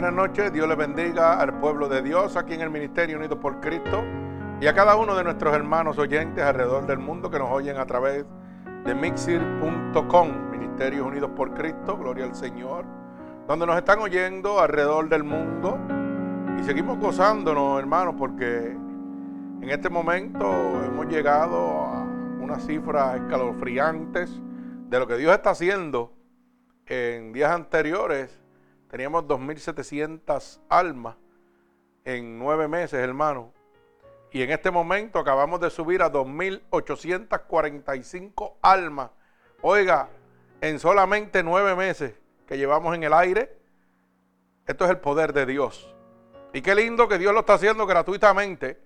[0.00, 3.60] Buenas noches, Dios le bendiga al pueblo de Dios aquí en el Ministerio Unido por
[3.60, 4.02] Cristo
[4.58, 7.84] y a cada uno de nuestros hermanos oyentes alrededor del mundo que nos oyen a
[7.84, 8.24] través
[8.86, 12.86] de mixir.com, Ministerios Unidos por Cristo, gloria al Señor,
[13.46, 15.78] donde nos están oyendo alrededor del mundo.
[16.58, 20.50] Y seguimos gozándonos, hermanos, porque en este momento
[20.82, 22.04] hemos llegado a
[22.40, 24.30] unas cifras escalofriantes
[24.88, 26.14] de lo que Dios está haciendo
[26.86, 28.39] en días anteriores
[28.90, 31.16] Teníamos 2.700 almas
[32.04, 33.52] en nueve meses, hermano.
[34.32, 39.10] Y en este momento acabamos de subir a 2.845 almas.
[39.62, 40.08] Oiga,
[40.60, 42.14] en solamente nueve meses
[42.46, 43.54] que llevamos en el aire,
[44.66, 45.94] esto es el poder de Dios.
[46.52, 48.80] Y qué lindo que Dios lo está haciendo gratuitamente.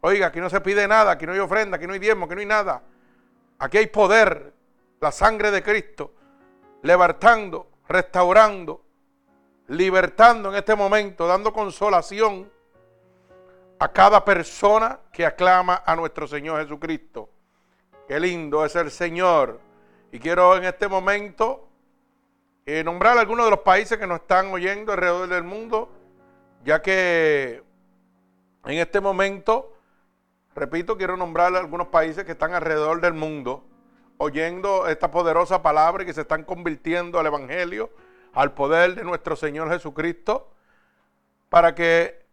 [0.00, 2.34] Oiga, aquí no se pide nada, aquí no hay ofrenda, aquí no hay diezmo, aquí
[2.34, 2.82] no hay nada.
[3.58, 4.54] Aquí hay poder,
[5.00, 6.14] la sangre de Cristo,
[6.82, 8.87] levantando, restaurando,
[9.68, 12.50] libertando en este momento, dando consolación
[13.78, 17.30] a cada persona que aclama a nuestro Señor Jesucristo.
[18.08, 19.60] Qué lindo es el Señor.
[20.10, 21.68] Y quiero en este momento
[22.64, 25.90] eh, nombrar algunos de los países que nos están oyendo alrededor del mundo,
[26.64, 27.62] ya que
[28.64, 29.74] en este momento,
[30.54, 33.64] repito, quiero nombrar algunos países que están alrededor del mundo
[34.16, 37.90] oyendo esta poderosa palabra y que se están convirtiendo al Evangelio
[38.38, 40.48] al poder de nuestro Señor Jesucristo,
[41.48, 42.24] para que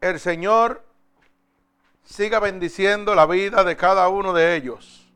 [0.00, 0.82] el Señor
[2.02, 5.08] siga bendiciendo la vida de cada uno de ellos.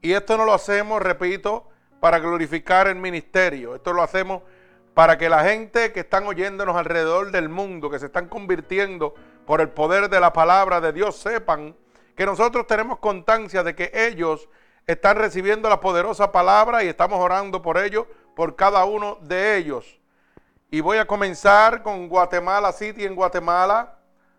[0.00, 1.68] Y esto no lo hacemos, repito,
[2.00, 3.74] para glorificar el ministerio.
[3.74, 4.42] Esto lo hacemos
[4.94, 9.60] para que la gente que están oyéndonos alrededor del mundo, que se están convirtiendo por
[9.60, 11.76] el poder de la palabra de Dios, sepan
[12.16, 14.48] que nosotros tenemos constancia de que ellos
[14.86, 19.98] están recibiendo la poderosa palabra y estamos orando por ellos, por cada uno de ellos.
[20.70, 23.98] Y voy a comenzar con Guatemala City en Guatemala,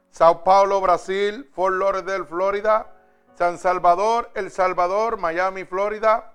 [0.09, 2.93] Sao Paulo, Brasil, Fort Lauderdale, Florida,
[3.35, 6.33] San Salvador, El Salvador, Miami, Florida,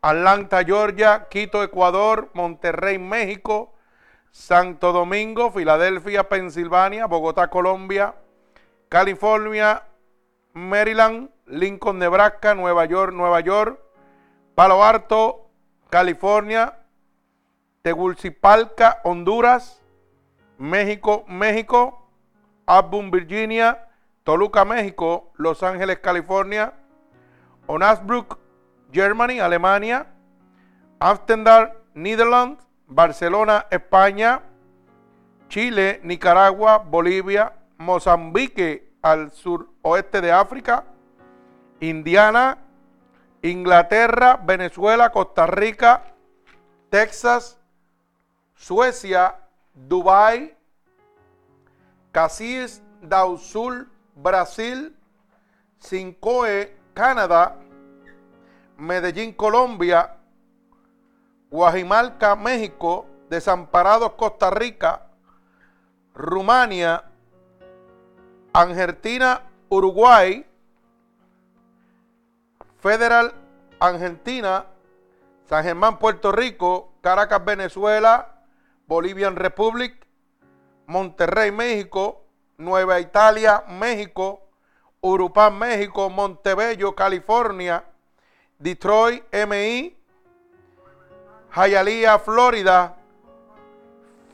[0.00, 3.74] Atlanta, Georgia, Quito, Ecuador, Monterrey, México,
[4.30, 8.14] Santo Domingo, Filadelfia, Pensilvania, Bogotá, Colombia,
[8.88, 9.84] California,
[10.52, 13.78] Maryland, Lincoln, Nebraska, Nueva York, Nueva York,
[14.54, 15.50] Palo Alto,
[15.90, 16.78] California,
[17.82, 19.82] Tegucigalpa, Honduras,
[20.58, 22.08] México, México,
[22.66, 23.88] Auburn, Virginia,
[24.22, 26.74] Toluca, México, Los Ángeles, California,
[27.66, 28.38] Onasbrook,
[28.92, 30.06] Germany, Alemania,
[30.98, 34.42] Amsterdam, Netherlands, Barcelona, España,
[35.48, 40.84] Chile, Nicaragua, Bolivia, Mozambique al suroeste de África,
[41.80, 42.58] Indiana,
[43.42, 46.02] Inglaterra, Venezuela, Costa Rica,
[46.90, 47.58] Texas,
[48.54, 49.36] Suecia,
[49.74, 50.54] Dubai,
[52.12, 54.94] Casillas del Sur, Brasil,
[55.78, 57.56] Cincoe, Canadá,
[58.76, 60.16] Medellín, Colombia,
[61.50, 65.06] Guajimalca, México, Desamparados, Costa Rica,
[66.14, 67.04] Rumania,
[68.52, 70.44] Argentina, Uruguay,
[72.80, 73.34] Federal
[73.78, 74.66] Argentina,
[75.44, 78.44] San Germán Puerto Rico, Caracas Venezuela,
[78.86, 79.94] Bolivian Republic,
[80.86, 82.24] Monterrey México,
[82.56, 84.42] Nueva Italia México,
[85.00, 87.84] Urupán México, Montebello California,
[88.58, 89.96] Detroit MI,
[91.54, 92.96] Hialeah Florida,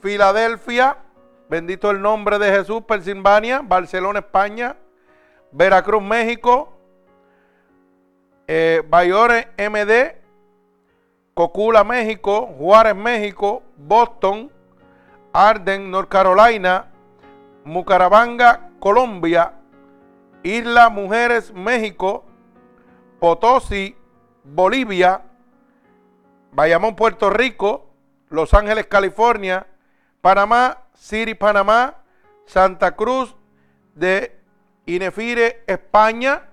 [0.03, 0.99] Filadelfia,
[1.49, 4.77] bendito el nombre de Jesús, Pensilvania, Barcelona España,
[5.53, 6.76] Veracruz México,
[8.47, 10.17] eh, Bayores MD,
[11.35, 14.51] Cocula, México, Juárez, México, Boston,
[15.33, 16.87] Arden, North Carolina,
[17.65, 19.53] Mucarabanga, Colombia,
[20.43, 22.25] Isla Mujeres, México,
[23.19, 23.97] Potosí,
[24.45, 25.23] Bolivia,
[26.53, 27.91] Bayamón, Puerto Rico,
[28.31, 29.67] Los Ángeles, California,
[30.21, 31.97] Panamá, City, Panamá,
[32.47, 33.37] Santa Cruz
[33.95, 34.41] de
[34.87, 36.49] Inefire, España,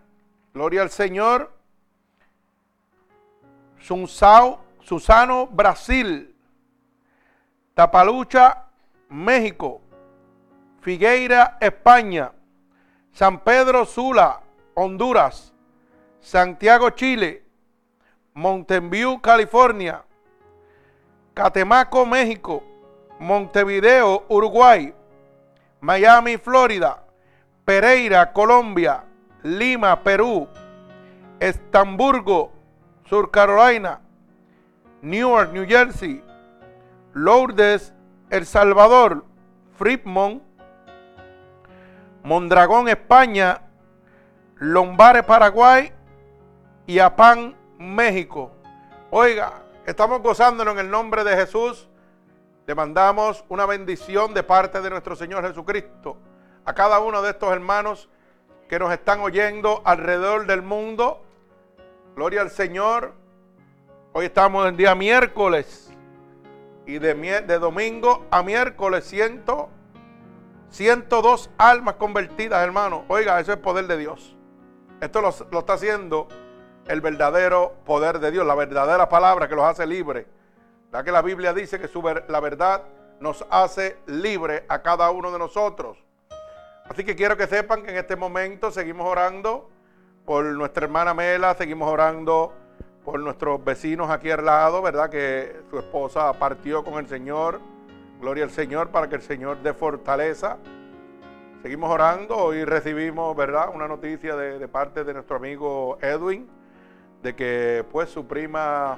[0.54, 1.53] Gloria al Señor,
[3.84, 6.34] Susano, Brasil.
[7.74, 8.66] Tapalucha,
[9.10, 9.82] México.
[10.80, 12.32] Figueira, España.
[13.12, 14.42] San Pedro Sula,
[14.76, 15.54] Honduras.
[16.22, 17.44] Santiago, Chile.
[18.34, 18.90] Mountain
[19.22, 20.06] California.
[21.34, 22.64] Catemaco, México.
[23.20, 24.94] Montevideo, Uruguay.
[25.82, 27.04] Miami, Florida.
[27.66, 29.04] Pereira, Colombia.
[29.44, 30.48] Lima, Perú.
[31.42, 32.53] Estamburgo,
[33.14, 34.02] Sur Carolina,
[35.04, 36.24] Newark, New Jersey,
[37.14, 37.94] Lourdes,
[38.32, 39.24] El Salvador,
[39.78, 40.42] Fremont,
[42.24, 43.62] Mondragón, España,
[44.56, 45.94] Lombare, Paraguay
[46.88, 48.52] y Apán, México.
[49.12, 51.88] Oiga, estamos gozándonos en el nombre de Jesús.
[52.66, 56.18] Le mandamos una bendición de parte de nuestro Señor Jesucristo
[56.66, 58.10] a cada uno de estos hermanos
[58.68, 61.24] que nos están oyendo alrededor del mundo.
[62.16, 63.16] Gloria al Señor.
[64.12, 65.92] Hoy estamos en día miércoles
[66.86, 69.70] y de, de domingo a miércoles ciento,
[70.70, 73.04] 102 almas convertidas, hermano.
[73.08, 74.38] Oiga, eso es poder de Dios.
[75.02, 76.28] Esto lo, lo está haciendo
[76.86, 80.28] el verdadero poder de Dios, la verdadera palabra que los hace libres.
[80.92, 82.84] Ya que la Biblia dice que su, la verdad
[83.22, 85.98] nos hace libre a cada uno de nosotros.
[86.88, 89.73] Así que quiero que sepan que en este momento seguimos orando
[90.26, 92.54] por nuestra hermana Mela, seguimos orando
[93.04, 95.10] por nuestros vecinos aquí al lado, ¿verdad?
[95.10, 97.60] Que su esposa partió con el Señor.
[98.22, 100.58] Gloria al Señor para que el Señor dé fortaleza.
[101.62, 102.38] Seguimos orando.
[102.38, 103.70] Hoy recibimos, ¿verdad?
[103.74, 106.50] Una noticia de, parte de nuestro amigo Edwin
[107.22, 108.98] de que pues su prima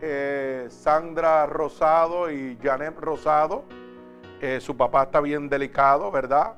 [0.00, 3.64] eh, Sandra Rosado y Janet Rosado,
[4.40, 6.54] eh, su papá está bien delicado, ¿verdad?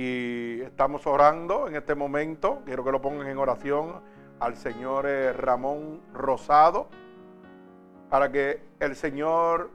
[0.00, 2.62] Y estamos orando en este momento.
[2.64, 4.00] Quiero que lo pongan en oración
[4.38, 6.86] al señor eh, Ramón Rosado
[8.08, 9.72] para que el Señor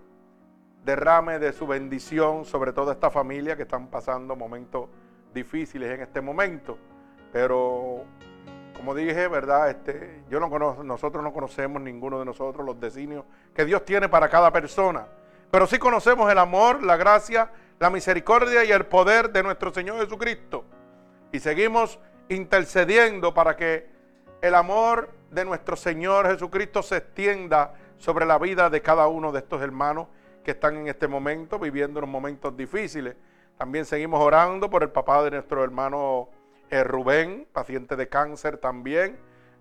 [0.85, 4.87] derrame de su bendición sobre toda esta familia que están pasando momentos
[5.33, 6.77] difíciles en este momento.
[7.33, 8.05] Pero
[8.77, 9.71] como dije, ¿verdad?
[9.71, 14.07] Este, yo no conozco, nosotros no conocemos ninguno de nosotros los designios que Dios tiene
[14.07, 15.05] para cada persona.
[15.51, 17.51] Pero sí conocemos el amor, la gracia,
[17.83, 20.63] la misericordia y el poder de nuestro Señor Jesucristo.
[21.33, 21.99] Y seguimos
[22.29, 23.89] intercediendo para que
[24.41, 29.39] el amor de nuestro Señor Jesucristo se extienda sobre la vida de cada uno de
[29.39, 30.07] estos hermanos
[30.45, 33.17] que están en este momento viviendo unos momentos difíciles.
[33.57, 36.29] También seguimos orando por el papá de nuestro hermano
[36.69, 39.19] eh, Rubén, paciente de cáncer también.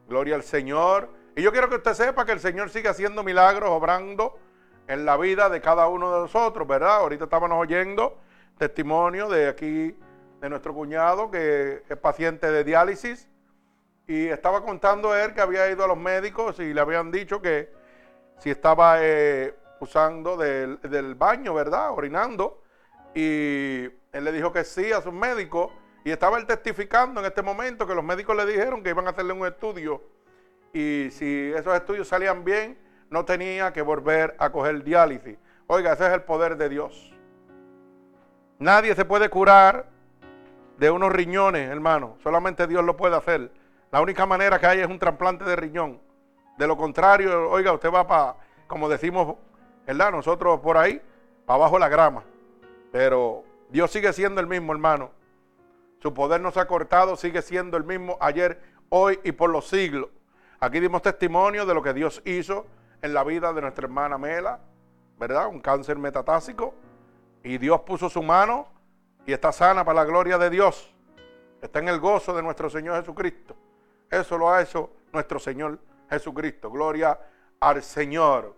[0.08, 1.08] Gloria al Señor.
[1.34, 4.38] Y yo quiero que usted sepa que el Señor sigue haciendo milagros, obrando
[4.87, 6.96] en la vida de cada uno de nosotros, ¿verdad?
[6.96, 8.19] Ahorita estábamos oyendo
[8.58, 9.96] testimonio de aquí,
[10.40, 13.29] de nuestro cuñado, que es paciente de diálisis.
[14.06, 17.73] Y estaba contando él que había ido a los médicos y le habían dicho que
[18.38, 21.93] si estaba eh, usando del, del baño, ¿verdad?
[21.93, 22.62] Orinando.
[23.14, 25.70] Y él le dijo que sí a sus médicos
[26.05, 29.11] y estaba él testificando en este momento que los médicos le dijeron que iban a
[29.11, 30.02] hacerle un estudio
[30.73, 32.79] y si esos estudios salían bien,
[33.12, 35.36] no tenía que volver a coger diálisis.
[35.66, 37.12] Oiga, ese es el poder de Dios.
[38.58, 39.86] Nadie se puede curar
[40.78, 42.16] de unos riñones, hermano.
[42.22, 43.52] Solamente Dios lo puede hacer.
[43.90, 46.00] La única manera que hay es un trasplante de riñón.
[46.56, 48.36] De lo contrario, oiga, usted va para,
[48.66, 49.36] como decimos,
[49.86, 50.10] ¿verdad?
[50.10, 50.98] Nosotros por ahí,
[51.44, 52.24] para abajo la grama.
[52.92, 55.10] Pero Dios sigue siendo el mismo, hermano.
[56.00, 59.68] Su poder no se ha cortado, sigue siendo el mismo ayer, hoy y por los
[59.68, 60.08] siglos.
[60.60, 62.66] Aquí dimos testimonio de lo que Dios hizo
[63.02, 64.60] en la vida de nuestra hermana Mela,
[65.19, 65.49] ¿verdad?
[65.49, 66.75] Un cáncer metatásico.
[67.44, 68.69] Y Dios puso su mano
[69.26, 70.94] y está sana para la gloria de Dios.
[71.60, 73.56] Está en el gozo de nuestro Señor Jesucristo.
[74.10, 76.70] Eso lo ha hecho nuestro Señor Jesucristo.
[76.70, 77.19] Gloria
[77.60, 78.56] al Señor.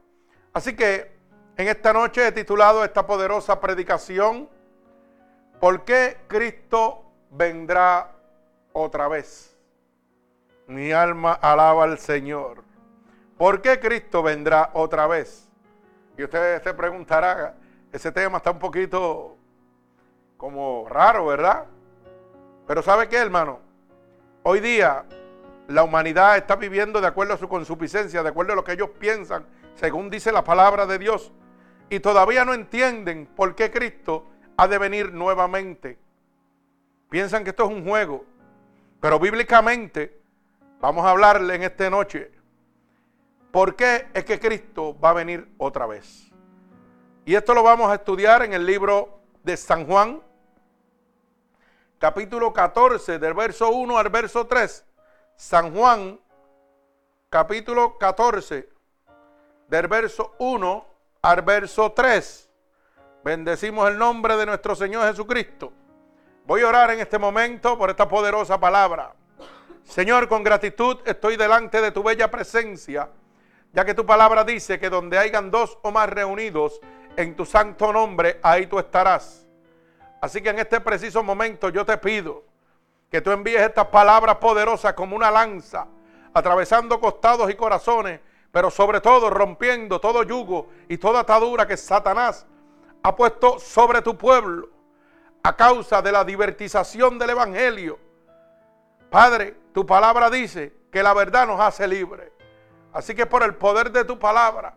[0.53, 1.17] Así que
[1.57, 4.49] en esta noche he titulado esta poderosa predicación,
[5.61, 8.11] ¿por qué Cristo vendrá
[8.73, 9.57] otra vez.
[10.67, 12.64] Mi alma alaba al Señor.
[13.37, 15.49] ¿Por qué Cristo vendrá otra vez?
[16.17, 17.57] Y usted se preguntará,
[17.93, 19.37] ese tema está un poquito
[20.37, 21.67] como raro, ¿verdad?
[22.67, 23.61] Pero ¿sabe qué, hermano?
[24.45, 25.05] Hoy día
[25.67, 28.91] la humanidad está viviendo de acuerdo a su consuficiencia, de acuerdo a lo que ellos
[28.99, 31.33] piensan, según dice la palabra de Dios.
[31.91, 34.27] Y todavía no entienden por qué Cristo
[34.57, 35.99] ha de venir nuevamente.
[37.11, 38.25] Piensan que esto es un juego.
[39.01, 40.21] Pero bíblicamente,
[40.81, 42.31] vamos a hablarle en esta noche,
[43.55, 46.29] ¿por qué es que Cristo va a venir otra vez?
[47.25, 50.21] Y esto lo vamos a estudiar en el libro de San Juan,
[52.01, 54.85] capítulo 14, del verso 1 al verso 3.
[55.37, 56.19] San Juan,
[57.31, 58.69] capítulo 14,
[59.69, 60.87] del verso 1
[61.23, 62.51] al verso 3.
[63.23, 65.73] Bendecimos el nombre de nuestro Señor Jesucristo.
[66.45, 69.15] Voy a orar en este momento por esta poderosa palabra.
[69.85, 73.09] Señor, con gratitud estoy delante de tu bella presencia,
[73.75, 76.81] ya que tu palabra dice que donde hayan dos o más reunidos
[77.17, 79.49] en tu santo nombre, ahí tú estarás.
[80.21, 82.45] Así que en este preciso momento yo te pido
[83.11, 85.89] que tú envíes estas palabras poderosas como una lanza,
[86.33, 88.21] atravesando costados y corazones,
[88.53, 92.47] pero sobre todo rompiendo todo yugo y toda atadura que Satanás
[93.03, 94.69] ha puesto sobre tu pueblo
[95.43, 97.99] a causa de la divertización del Evangelio.
[99.11, 102.31] Padre, tu palabra dice que la verdad nos hace libres.
[102.95, 104.77] Así que por el poder de tu palabra,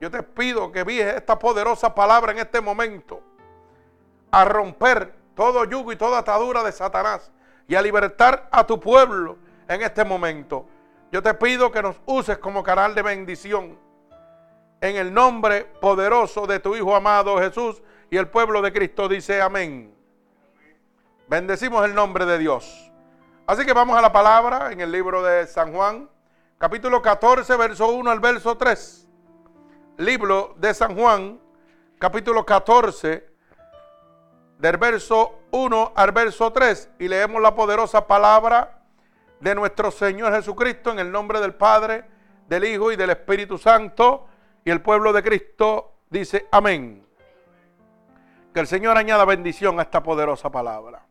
[0.00, 3.22] yo te pido que vies esta poderosa palabra en este momento
[4.30, 7.32] a romper todo yugo y toda atadura de Satanás
[7.66, 10.66] y a libertar a tu pueblo en este momento.
[11.10, 13.78] Yo te pido que nos uses como canal de bendición
[14.82, 19.40] en el nombre poderoso de tu Hijo amado Jesús y el pueblo de Cristo dice
[19.40, 19.94] amén.
[21.28, 22.92] Bendecimos el nombre de Dios.
[23.46, 26.10] Así que vamos a la palabra en el libro de San Juan,
[26.58, 29.08] capítulo 14, verso 1 al verso 3.
[29.98, 31.40] Libro de San Juan,
[31.98, 33.28] capítulo 14,
[34.58, 38.82] del verso 1 al verso 3 y leemos la poderosa palabra
[39.40, 42.04] de nuestro Señor Jesucristo en el nombre del Padre,
[42.48, 44.26] del Hijo y del Espíritu Santo.
[44.64, 47.06] Y el pueblo de Cristo dice amén.
[48.52, 51.06] Que el Señor añada bendición a esta poderosa palabra.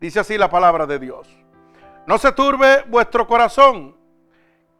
[0.00, 1.28] Dice así la palabra de Dios.
[2.06, 3.97] No se turbe vuestro corazón.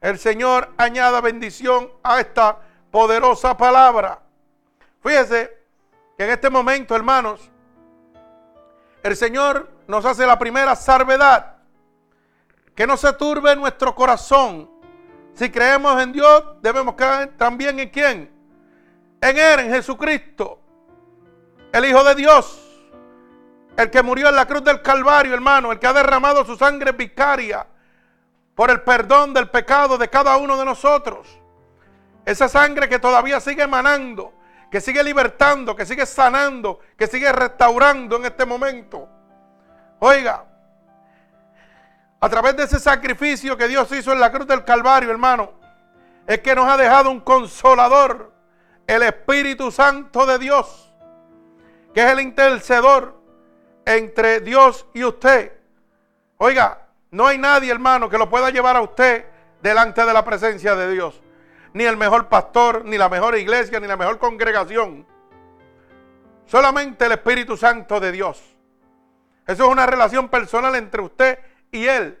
[0.00, 2.58] El Señor añada bendición a esta
[2.90, 4.20] poderosa palabra.
[5.02, 5.58] Fíjese,
[6.16, 7.50] que en este momento, hermanos,
[9.02, 11.56] el Señor nos hace la primera salvedad.
[12.74, 14.70] Que no se turbe nuestro corazón.
[15.34, 18.30] Si creemos en Dios, debemos creer también en quién.
[19.20, 20.60] En Él, en Jesucristo,
[21.72, 22.64] el Hijo de Dios.
[23.76, 25.72] El que murió en la cruz del Calvario, hermano.
[25.72, 27.66] El que ha derramado su sangre vicaria
[28.58, 31.28] por el perdón del pecado de cada uno de nosotros.
[32.24, 34.34] Esa sangre que todavía sigue emanando
[34.70, 39.08] que sigue libertando, que sigue sanando, que sigue restaurando en este momento.
[39.98, 40.44] Oiga,
[42.20, 45.52] a través de ese sacrificio que Dios hizo en la cruz del Calvario, hermano,
[46.26, 48.32] es que nos ha dejado un consolador,
[48.86, 50.92] el Espíritu Santo de Dios,
[51.94, 53.18] que es el intercedor
[53.86, 55.52] entre Dios y usted.
[56.36, 59.26] Oiga, no hay nadie, hermano, que lo pueda llevar a usted
[59.62, 61.22] delante de la presencia de Dios
[61.72, 65.06] ni el mejor pastor, ni la mejor iglesia, ni la mejor congregación.
[66.46, 68.42] Solamente el Espíritu Santo de Dios.
[69.46, 71.38] Eso es una relación personal entre usted
[71.70, 72.18] y Él.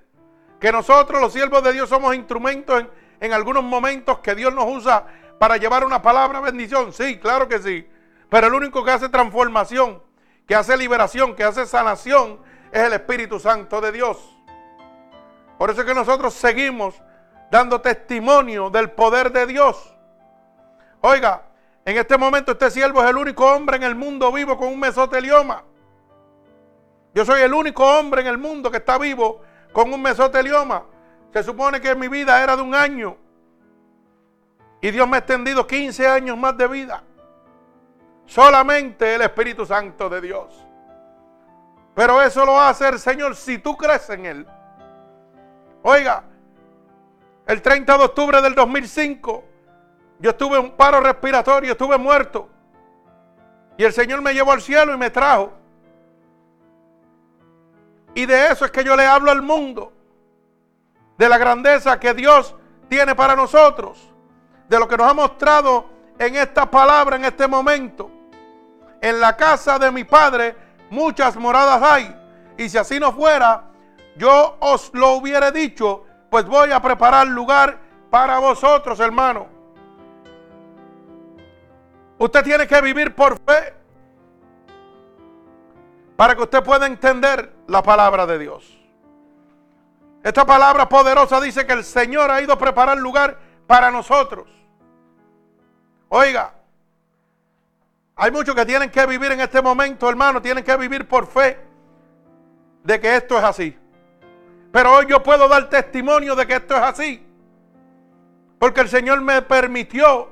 [0.60, 2.90] Que nosotros, los siervos de Dios, somos instrumentos en,
[3.20, 5.06] en algunos momentos que Dios nos usa
[5.38, 6.92] para llevar una palabra bendición.
[6.92, 7.88] Sí, claro que sí.
[8.28, 10.02] Pero el único que hace transformación,
[10.46, 12.40] que hace liberación, que hace sanación,
[12.70, 14.37] es el Espíritu Santo de Dios.
[15.58, 16.94] Por eso es que nosotros seguimos
[17.50, 19.94] dando testimonio del poder de Dios.
[21.00, 21.42] Oiga,
[21.84, 24.78] en este momento este siervo es el único hombre en el mundo vivo con un
[24.78, 25.64] mesotelioma.
[27.12, 29.40] Yo soy el único hombre en el mundo que está vivo
[29.72, 30.84] con un mesotelioma.
[31.32, 33.16] Se supone que mi vida era de un año.
[34.80, 37.02] Y Dios me ha extendido 15 años más de vida.
[38.26, 40.64] Solamente el Espíritu Santo de Dios.
[41.94, 44.46] Pero eso lo a hacer, Señor, si tú crees en Él.
[45.90, 46.22] Oiga,
[47.46, 49.44] el 30 de octubre del 2005,
[50.18, 52.46] yo estuve en un paro respiratorio, estuve muerto.
[53.78, 55.54] Y el Señor me llevó al cielo y me trajo.
[58.12, 59.94] Y de eso es que yo le hablo al mundo.
[61.16, 62.54] De la grandeza que Dios
[62.90, 64.12] tiene para nosotros.
[64.68, 65.86] De lo que nos ha mostrado
[66.18, 68.10] en esta palabra, en este momento.
[69.00, 70.54] En la casa de mi Padre
[70.90, 72.14] muchas moradas hay.
[72.58, 73.68] Y si así no fuera,
[74.18, 77.78] yo os lo hubiera dicho pues voy a preparar lugar
[78.10, 79.46] para vosotros, hermano.
[82.18, 83.74] Usted tiene que vivir por fe
[86.16, 88.78] para que usted pueda entender la palabra de Dios.
[90.22, 94.48] Esta palabra poderosa dice que el Señor ha ido a preparar lugar para nosotros.
[96.08, 96.54] Oiga,
[98.16, 101.58] hay muchos que tienen que vivir en este momento, hermano, tienen que vivir por fe
[102.82, 103.78] de que esto es así.
[104.72, 107.26] Pero hoy yo puedo dar testimonio de que esto es así.
[108.58, 110.30] Porque el Señor me permitió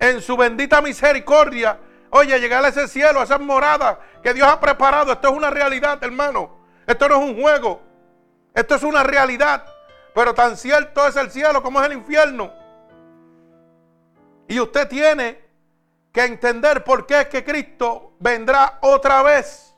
[0.00, 1.78] en su bendita misericordia,
[2.10, 5.12] oye, llegar a ese cielo, a esas moradas que Dios ha preparado.
[5.12, 6.58] Esto es una realidad, hermano.
[6.86, 7.82] Esto no es un juego.
[8.54, 9.64] Esto es una realidad.
[10.14, 12.52] Pero tan cierto es el cielo como es el infierno.
[14.48, 15.42] Y usted tiene
[16.12, 19.74] que entender por qué es que Cristo vendrá otra vez.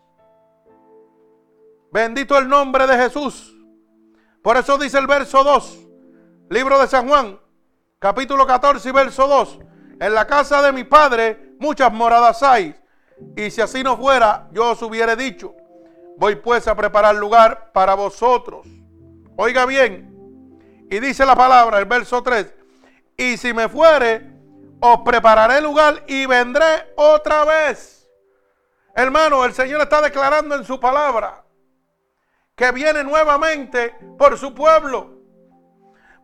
[1.90, 3.55] Bendito el nombre de Jesús.
[4.46, 5.88] Por eso dice el verso 2,
[6.50, 7.36] libro de San Juan,
[7.98, 9.58] capítulo 14 y verso 2.
[9.98, 12.80] En la casa de mi padre muchas moradas hay.
[13.36, 15.52] Y si así no fuera, yo os hubiera dicho,
[16.16, 18.68] voy pues a preparar lugar para vosotros.
[19.34, 20.56] Oiga bien,
[20.88, 22.54] y dice la palabra, el verso 3,
[23.16, 24.30] y si me fuere,
[24.78, 28.08] os prepararé lugar y vendré otra vez.
[28.94, 31.45] Hermano, el Señor está declarando en su palabra
[32.56, 35.20] que viene nuevamente por su pueblo.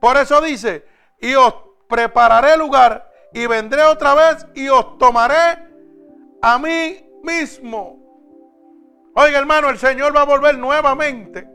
[0.01, 0.85] Por eso dice,
[1.21, 1.55] y os
[1.87, 5.59] prepararé lugar y vendré otra vez y os tomaré
[6.41, 8.03] a mí mismo.
[9.15, 11.47] Oiga hermano, el Señor va a volver nuevamente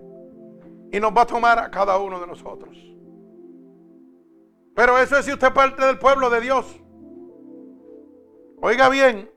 [0.92, 2.78] y nos va a tomar a cada uno de nosotros.
[4.76, 6.80] Pero eso es si usted parte del pueblo de Dios.
[8.62, 9.30] Oiga bien,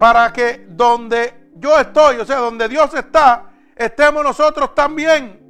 [0.00, 5.42] para que donde yo estoy, o sea, donde Dios está, estemos nosotros también.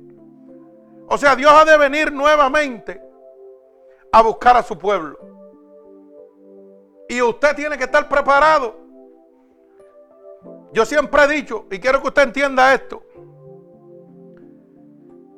[1.09, 3.01] O sea, Dios ha de venir nuevamente
[4.13, 5.19] a buscar a su pueblo.
[7.09, 8.77] Y usted tiene que estar preparado.
[10.73, 13.03] Yo siempre he dicho, y quiero que usted entienda esto,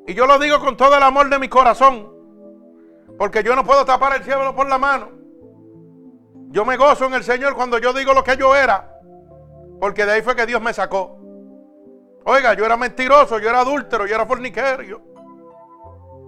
[0.06, 2.10] y yo lo digo con todo el amor de mi corazón,
[3.18, 5.10] porque yo no puedo tapar el cielo por la mano.
[6.50, 8.98] Yo me gozo en el Señor cuando yo digo lo que yo era,
[9.78, 11.17] porque de ahí fue que Dios me sacó.
[12.30, 15.00] Oiga, yo era mentiroso, yo era adúltero, yo era forniquerio.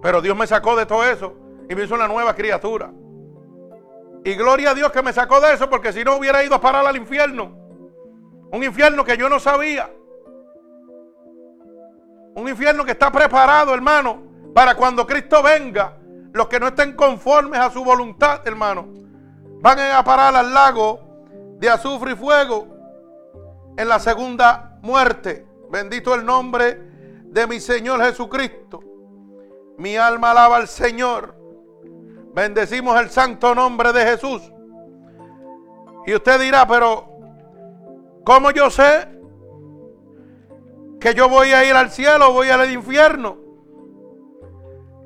[0.01, 1.35] Pero Dios me sacó de todo eso
[1.69, 2.91] y me hizo una nueva criatura.
[4.23, 6.59] Y gloria a Dios que me sacó de eso, porque si no hubiera ido a
[6.59, 7.55] parar al infierno.
[8.51, 9.91] Un infierno que yo no sabía.
[12.33, 14.23] Un infierno que está preparado, hermano,
[14.55, 15.99] para cuando Cristo venga.
[16.33, 18.87] Los que no estén conformes a su voluntad, hermano,
[19.61, 20.99] van a parar al lago
[21.59, 22.65] de azufre y fuego
[23.77, 25.50] en la segunda muerte.
[25.71, 26.77] Bendito el nombre
[27.23, 28.81] de mi Señor Jesucristo.
[29.77, 31.33] Mi alma alaba al Señor.
[32.33, 34.41] Bendecimos el santo nombre de Jesús.
[36.05, 37.07] Y usted dirá, pero
[38.25, 39.07] ¿cómo yo sé
[40.99, 43.37] que yo voy a ir al cielo o voy al infierno?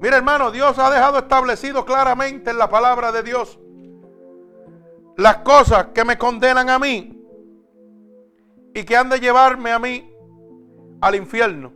[0.02, 3.60] Mire hermano, Dios ha dejado establecido claramente en la palabra de Dios
[5.18, 7.22] las cosas que me condenan a mí
[8.74, 10.15] y que han de llevarme a mí
[11.06, 11.72] al infierno.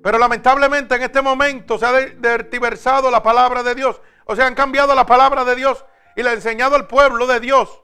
[0.00, 4.00] Pero lamentablemente en este momento se ha dertiversado la palabra de Dios.
[4.26, 7.40] O sea, han cambiado la palabra de Dios y le ha enseñado al pueblo de
[7.40, 7.82] Dios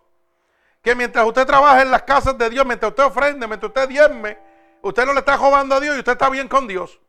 [0.80, 4.38] que mientras usted trabaja en las casas de Dios, mientras usted ofrende, mientras usted diezme,
[4.82, 7.00] usted no le está robando a Dios y usted está bien con Dios.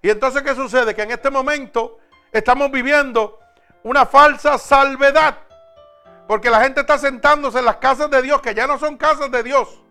[0.00, 0.94] Y entonces, ¿qué sucede?
[0.94, 1.98] Que en este momento
[2.30, 3.40] estamos viviendo
[3.82, 5.38] una falsa salvedad.
[6.28, 9.32] Porque la gente está sentándose en las casas de Dios, que ya no son casas
[9.32, 9.82] de Dios.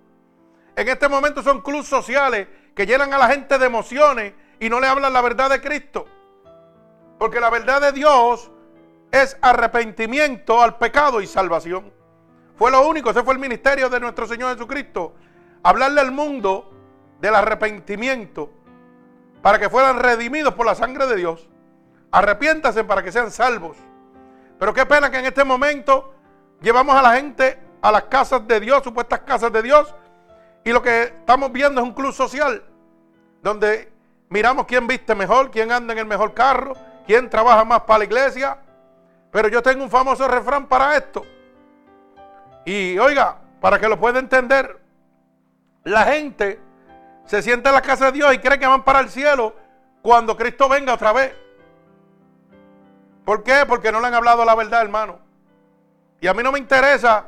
[0.75, 4.79] En este momento son clubes sociales que llenan a la gente de emociones y no
[4.79, 6.05] le hablan la verdad de Cristo.
[7.17, 8.51] Porque la verdad de Dios
[9.11, 11.93] es arrepentimiento al pecado y salvación.
[12.57, 15.13] Fue lo único, ese fue el ministerio de nuestro Señor Jesucristo.
[15.63, 16.71] Hablarle al mundo
[17.19, 18.51] del arrepentimiento
[19.41, 21.47] para que fueran redimidos por la sangre de Dios.
[22.11, 23.77] Arrepiéntase para que sean salvos.
[24.59, 26.13] Pero qué pena que en este momento
[26.61, 29.93] llevamos a la gente a las casas de Dios, supuestas casas de Dios,
[30.65, 32.63] y lo que estamos viendo es un club social
[33.41, 33.93] donde
[34.29, 36.73] miramos quién viste mejor, quién anda en el mejor carro,
[37.05, 38.57] quién trabaja más para la iglesia.
[39.31, 41.23] Pero yo tengo un famoso refrán para esto.
[42.65, 44.81] Y oiga, para que lo pueda entender,
[45.83, 46.59] la gente
[47.25, 49.55] se sienta en la casa de Dios y cree que van para el cielo
[50.01, 51.31] cuando Cristo venga otra vez.
[53.23, 53.65] ¿Por qué?
[53.67, 55.19] Porque no le han hablado la verdad, hermano.
[56.19, 57.25] Y a mí no me interesa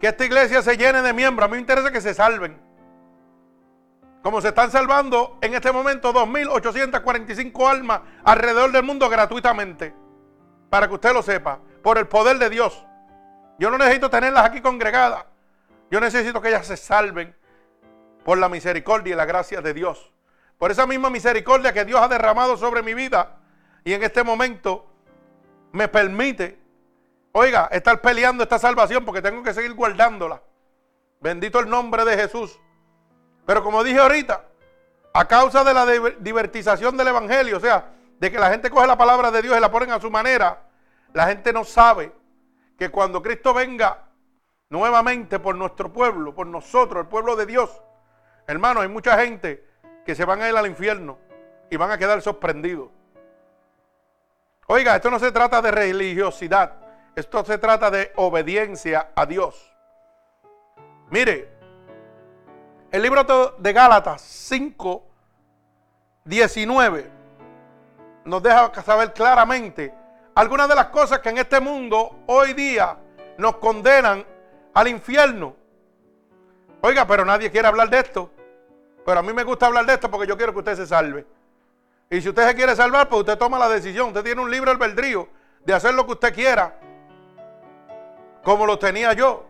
[0.00, 1.46] que esta iglesia se llene de miembros.
[1.46, 2.60] A mí me interesa que se salven.
[4.22, 9.94] Como se están salvando en este momento 2.845 almas alrededor del mundo gratuitamente.
[10.70, 11.60] Para que usted lo sepa.
[11.82, 12.84] Por el poder de Dios.
[13.58, 15.24] Yo no necesito tenerlas aquí congregadas.
[15.90, 17.34] Yo necesito que ellas se salven
[18.24, 20.12] por la misericordia y la gracia de Dios.
[20.58, 23.38] Por esa misma misericordia que Dios ha derramado sobre mi vida.
[23.84, 24.86] Y en este momento
[25.72, 26.60] me permite
[27.32, 30.42] Oiga, estar peleando esta salvación porque tengo que seguir guardándola.
[31.20, 32.58] Bendito el nombre de Jesús.
[33.46, 34.44] Pero como dije ahorita,
[35.12, 35.86] a causa de la
[36.18, 39.60] divertización del Evangelio, o sea, de que la gente coge la palabra de Dios y
[39.60, 40.62] la ponen a su manera,
[41.12, 42.12] la gente no sabe
[42.78, 44.04] que cuando Cristo venga
[44.70, 47.82] nuevamente por nuestro pueblo, por nosotros, el pueblo de Dios,
[48.46, 49.66] hermano, hay mucha gente
[50.04, 51.18] que se van a ir al infierno
[51.70, 52.90] y van a quedar sorprendidos.
[54.66, 56.74] Oiga, esto no se trata de religiosidad.
[57.18, 59.74] Esto se trata de obediencia a Dios.
[61.10, 61.48] Mire,
[62.92, 65.04] el libro de Gálatas 5,
[66.24, 67.10] 19
[68.24, 69.92] nos deja saber claramente
[70.36, 72.96] algunas de las cosas que en este mundo hoy día
[73.36, 74.24] nos condenan
[74.72, 75.56] al infierno.
[76.82, 78.30] Oiga, pero nadie quiere hablar de esto.
[79.04, 81.26] Pero a mí me gusta hablar de esto porque yo quiero que usted se salve.
[82.10, 84.06] Y si usted se quiere salvar, pues usted toma la decisión.
[84.10, 85.28] Usted tiene un libre albedrío
[85.64, 86.78] de hacer lo que usted quiera.
[88.48, 89.44] Como lo tenía yo.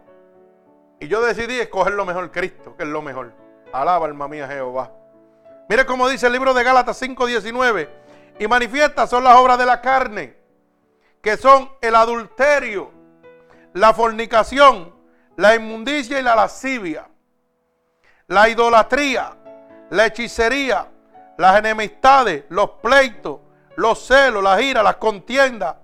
[0.98, 3.32] Y yo decidí escoger lo mejor, Cristo, que es lo mejor.
[3.72, 4.90] Alaba alma mía Jehová.
[5.68, 7.88] Mire cómo dice el libro de Gálatas 5:19.
[8.40, 10.36] Y manifiestas son las obras de la carne,
[11.22, 12.90] que son el adulterio,
[13.72, 14.92] la fornicación,
[15.36, 17.06] la inmundicia y la lascivia,
[18.26, 19.30] la idolatría,
[19.90, 20.88] la hechicería,
[21.36, 23.38] las enemistades, los pleitos,
[23.76, 25.76] los celos, las iras, las contiendas,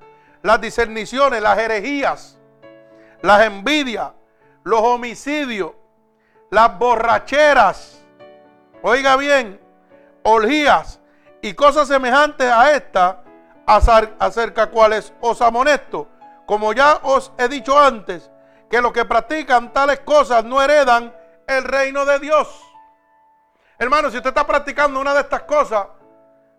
[0.43, 2.34] las discerniciones, las herejías,
[3.25, 4.13] las envidias,
[4.65, 5.73] los homicidios,
[6.51, 8.05] las borracheras,
[8.83, 9.59] oiga bien,
[10.23, 11.01] orgías
[11.41, 13.25] y cosas semejantes a esta,
[13.65, 16.07] acerca cuales os amonesto,
[16.45, 18.31] como ya os he dicho antes,
[18.69, 22.63] que los que practican tales cosas no heredan el reino de Dios.
[23.79, 25.87] Hermano, si usted está practicando una de estas cosas,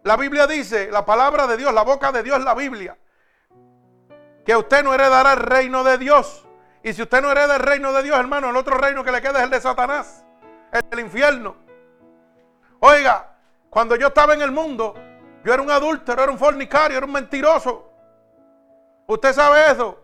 [0.01, 2.97] la Biblia dice, la palabra de Dios, la boca de Dios, la Biblia,
[4.43, 6.44] que usted no heredará el reino de Dios.
[6.85, 9.19] Y si usted no hereda el reino de Dios, hermano, el otro reino que le
[9.19, 10.23] queda es el de Satanás,
[10.71, 11.55] el del infierno.
[12.79, 13.27] Oiga,
[13.71, 14.93] cuando yo estaba en el mundo,
[15.43, 17.89] yo era un adúltero, era un fornicario, era un mentiroso.
[19.07, 19.99] Usted sabe eso.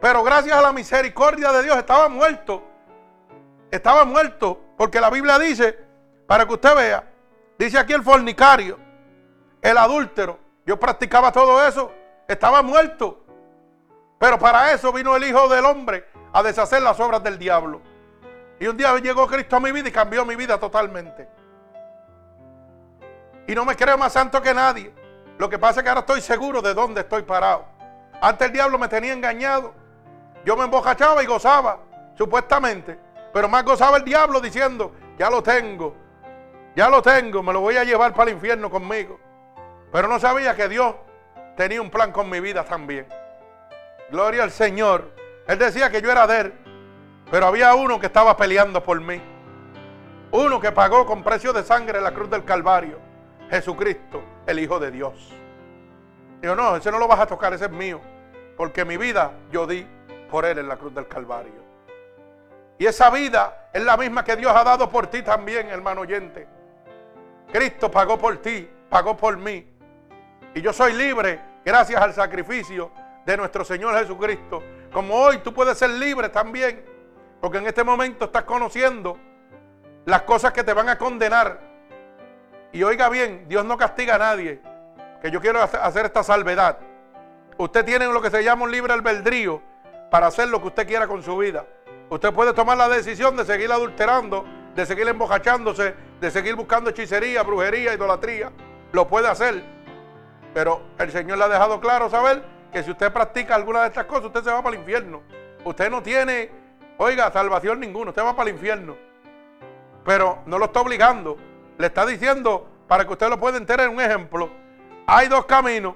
[0.00, 2.64] Pero gracias a la misericordia de Dios estaba muerto.
[3.70, 4.60] Estaba muerto.
[4.76, 5.78] Porque la Biblia dice,
[6.26, 7.04] para que usted vea,
[7.56, 8.76] dice aquí el fornicario,
[9.62, 10.36] el adúltero.
[10.66, 11.92] Yo practicaba todo eso.
[12.26, 13.24] Estaba muerto.
[14.18, 17.80] Pero para eso vino el Hijo del Hombre a deshacer las obras del diablo.
[18.60, 21.28] Y un día llegó Cristo a mi vida y cambió mi vida totalmente.
[23.46, 24.92] Y no me creo más santo que nadie.
[25.38, 27.64] Lo que pasa es que ahora estoy seguro de dónde estoy parado.
[28.20, 29.72] Antes el diablo me tenía engañado.
[30.44, 31.78] Yo me embocachaba y gozaba,
[32.16, 32.98] supuestamente.
[33.32, 35.94] Pero más gozaba el diablo diciendo, ya lo tengo,
[36.74, 39.20] ya lo tengo, me lo voy a llevar para el infierno conmigo.
[39.92, 40.94] Pero no sabía que Dios
[41.56, 43.06] tenía un plan con mi vida también.
[44.10, 45.10] Gloria al Señor.
[45.46, 46.52] Él decía que yo era de él,
[47.30, 49.20] pero había uno que estaba peleando por mí.
[50.30, 52.98] Uno que pagó con precio de sangre la cruz del Calvario.
[53.50, 55.32] Jesucristo, el Hijo de Dios.
[56.40, 58.00] Digo, no, ese no lo vas a tocar, ese es mío.
[58.56, 59.86] Porque mi vida yo di
[60.30, 61.66] por él en la cruz del Calvario.
[62.78, 66.46] Y esa vida es la misma que Dios ha dado por ti también, hermano oyente.
[67.52, 69.66] Cristo pagó por ti, pagó por mí.
[70.54, 72.90] Y yo soy libre gracias al sacrificio
[73.28, 74.62] de nuestro Señor Jesucristo.
[74.90, 76.82] Como hoy tú puedes ser libre también,
[77.42, 79.18] porque en este momento estás conociendo
[80.06, 81.60] las cosas que te van a condenar.
[82.72, 84.62] Y oiga bien, Dios no castiga a nadie,
[85.20, 86.78] que yo quiero hacer esta salvedad.
[87.58, 89.60] Usted tiene lo que se llama un libre albedrío
[90.10, 91.66] para hacer lo que usted quiera con su vida.
[92.08, 97.42] Usted puede tomar la decisión de seguir adulterando, de seguir embojachándose, de seguir buscando hechicería,
[97.42, 98.52] brujería, idolatría.
[98.92, 99.62] Lo puede hacer.
[100.54, 104.04] Pero el Señor le ha dejado claro saber que si usted practica alguna de estas
[104.04, 105.22] cosas, usted se va para el infierno.
[105.64, 106.50] Usted no tiene,
[106.98, 108.96] oiga, salvación ninguna, usted va para el infierno.
[110.04, 111.36] Pero no lo está obligando,
[111.76, 114.50] le está diciendo para que usted lo pueda enterar un ejemplo.
[115.06, 115.94] Hay dos caminos.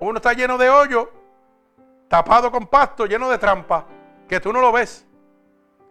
[0.00, 1.10] Uno está lleno de hoyo,
[2.08, 3.84] tapado con pasto, lleno de trampas,
[4.28, 5.06] que tú no lo ves.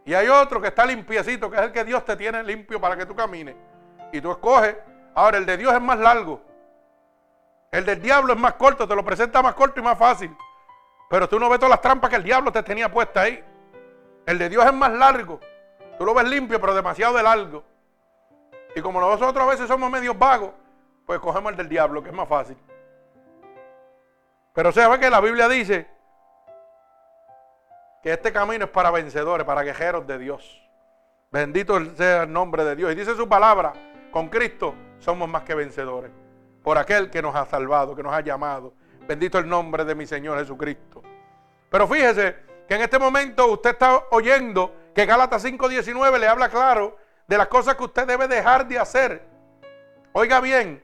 [0.06, 2.98] Y hay otro que está limpiecito, que es el que Dios te tiene limpio para
[2.98, 3.56] que tú camines.
[4.12, 4.76] Y tú escoges.
[5.16, 6.42] Ahora, el de Dios es más largo.
[7.74, 10.32] El del diablo es más corto, te lo presenta más corto y más fácil.
[11.10, 13.44] Pero tú no ves todas las trampas que el diablo te tenía puestas ahí.
[14.28, 15.40] El de Dios es más largo.
[15.98, 17.64] Tú lo ves limpio, pero demasiado de largo.
[18.76, 20.52] Y como nosotros a veces somos medios vagos,
[21.08, 22.58] pues cogemos el del diablo, que es más fácil.
[24.54, 25.88] Pero se ve que la Biblia dice
[28.04, 30.62] que este camino es para vencedores, para guerreros de Dios.
[31.32, 32.92] Bendito sea el nombre de Dios.
[32.92, 33.74] Y dice su palabra,
[34.12, 36.12] con Cristo somos más que vencedores
[36.64, 38.74] por aquel que nos ha salvado, que nos ha llamado.
[39.08, 41.04] Bendito el nombre de mi Señor Jesucristo.
[41.70, 46.98] Pero fíjese que en este momento usted está oyendo que Gálatas 5:19 le habla claro
[47.28, 49.28] de las cosas que usted debe dejar de hacer.
[50.14, 50.84] Oiga bien,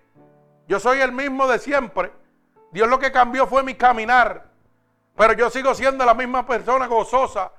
[0.68, 2.12] yo soy el mismo de siempre.
[2.72, 4.50] Dios lo que cambió fue mi caminar.
[5.16, 7.52] Pero yo sigo siendo la misma persona gozosa.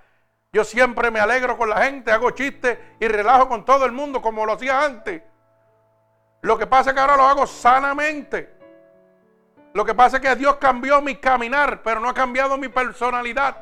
[0.52, 4.20] Yo siempre me alegro con la gente, hago chistes y relajo con todo el mundo
[4.20, 5.22] como lo hacía antes.
[6.42, 8.55] Lo que pasa es que ahora lo hago sanamente.
[9.72, 13.57] Lo que pasa es que Dios cambió mi caminar, pero no ha cambiado mi personalidad.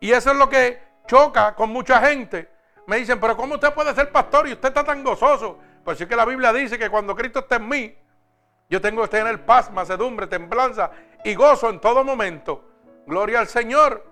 [0.00, 2.50] Y eso es lo que choca con mucha gente.
[2.86, 5.58] Me dicen, pero ¿cómo usted puede ser pastor y usted está tan gozoso?
[5.84, 7.94] Pues sí que la Biblia dice que cuando Cristo está en mí,
[8.68, 10.90] yo tengo que tener paz, macedumbre, templanza
[11.24, 12.64] y gozo en todo momento.
[13.06, 14.04] Gloria al Señor,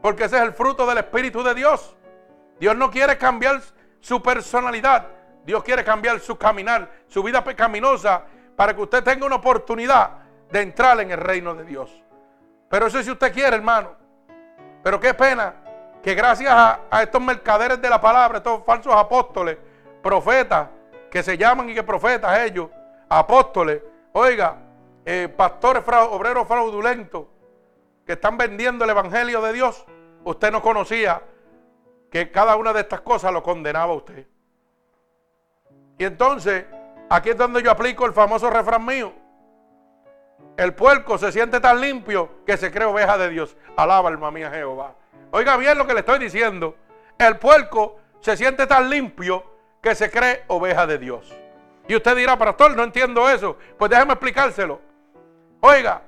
[0.00, 1.96] porque ese es el fruto del Espíritu de Dios.
[2.58, 3.60] Dios no quiere cambiar
[4.00, 5.06] su personalidad,
[5.46, 8.24] Dios quiere cambiar su caminar, su vida pecaminosa,
[8.56, 10.10] para que usted tenga una oportunidad
[10.50, 12.02] de entrar en el reino de Dios.
[12.68, 13.94] Pero eso es si usted quiere, hermano.
[14.82, 15.54] Pero qué pena
[16.02, 19.56] que gracias a, estos mercaderes de la palabra, estos falsos apóstoles,
[20.02, 20.68] profetas,
[21.10, 22.68] que se llaman y que profetas ellos,
[23.08, 23.80] apóstoles,
[24.12, 24.56] oiga,
[25.04, 27.26] eh, pastores, obreros fraudulentos,
[28.04, 29.86] que están vendiendo el Evangelio de Dios,
[30.24, 31.22] usted no conocía
[32.10, 34.26] que cada una de estas cosas lo condenaba a usted.
[35.98, 36.64] Y entonces,
[37.08, 39.12] aquí es donde yo aplico el famoso refrán mío.
[40.56, 43.56] El puerco se siente tan limpio que se cree oveja de Dios.
[43.76, 44.94] Alaba alma mía Jehová.
[45.30, 46.76] Oiga bien lo que le estoy diciendo.
[47.18, 49.44] El puerco se siente tan limpio
[49.82, 51.34] que se cree oveja de Dios.
[51.88, 53.56] Y usted dirá, pastor, no entiendo eso.
[53.78, 54.80] Pues déjeme explicárselo.
[55.60, 56.02] Oiga,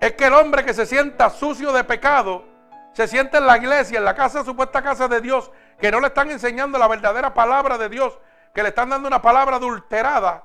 [0.00, 2.44] es que el hombre que se sienta sucio de pecado
[2.92, 6.06] se siente en la iglesia, en la casa, supuesta casa de Dios, que no le
[6.08, 8.18] están enseñando la verdadera palabra de Dios,
[8.56, 10.42] que le están dando una palabra adulterada.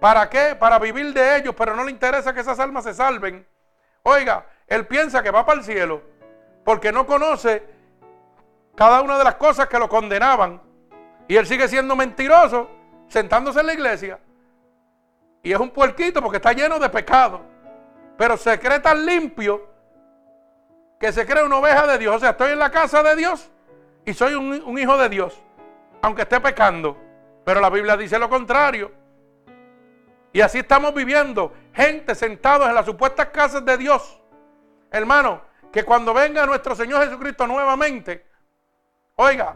[0.00, 0.56] ¿Para qué?
[0.58, 3.46] Para vivir de ellos, pero no le interesa que esas almas se salven.
[4.04, 6.00] Oiga, él piensa que va para el cielo
[6.64, 7.62] porque no conoce
[8.74, 10.62] cada una de las cosas que lo condenaban.
[11.28, 12.70] Y él sigue siendo mentiroso,
[13.08, 14.18] sentándose en la iglesia.
[15.42, 17.42] Y es un puerquito porque está lleno de pecado.
[18.16, 19.68] Pero se cree tan limpio
[20.98, 22.16] que se cree una oveja de Dios.
[22.16, 23.50] O sea, estoy en la casa de Dios
[24.06, 25.38] y soy un, hijo de Dios,
[26.04, 26.98] aunque esté pecando.
[27.46, 28.92] Pero la Biblia dice lo contrario.
[30.34, 34.20] Y así estamos viviendo, gente sentados en las supuestas casas de Dios.
[34.90, 35.40] Hermano,
[35.72, 38.26] que cuando venga nuestro Señor Jesucristo nuevamente,
[39.16, 39.54] oiga,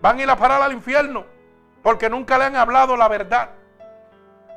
[0.00, 1.24] van a ir a parar al infierno
[1.82, 3.50] porque nunca le han hablado la verdad.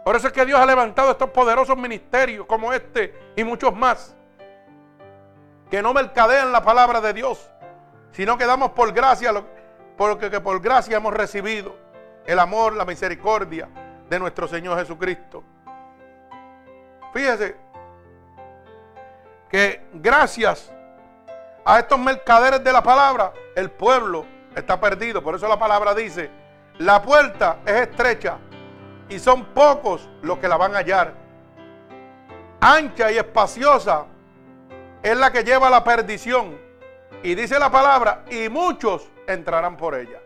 [0.06, 4.15] Por eso es que Dios ha levantado estos poderosos ministerios como este y muchos más
[5.71, 7.49] que no mercadean la palabra de Dios,
[8.12, 9.34] sino que damos por gracia,
[9.97, 11.75] porque que por gracia hemos recibido
[12.25, 13.67] el amor, la misericordia
[14.10, 15.43] de nuestro Señor Jesucristo.
[17.13, 17.55] Fíjese
[19.49, 20.71] que gracias
[21.65, 25.23] a estos mercaderes de la palabra, el pueblo está perdido.
[25.23, 26.29] Por eso la palabra dice,
[26.77, 28.38] la puerta es estrecha
[29.10, 31.13] y son pocos los que la van a hallar.
[32.60, 34.05] Ancha y espaciosa
[35.01, 36.57] es la que lleva a la perdición.
[37.23, 40.20] Y dice la palabra, y muchos entrarán por ella.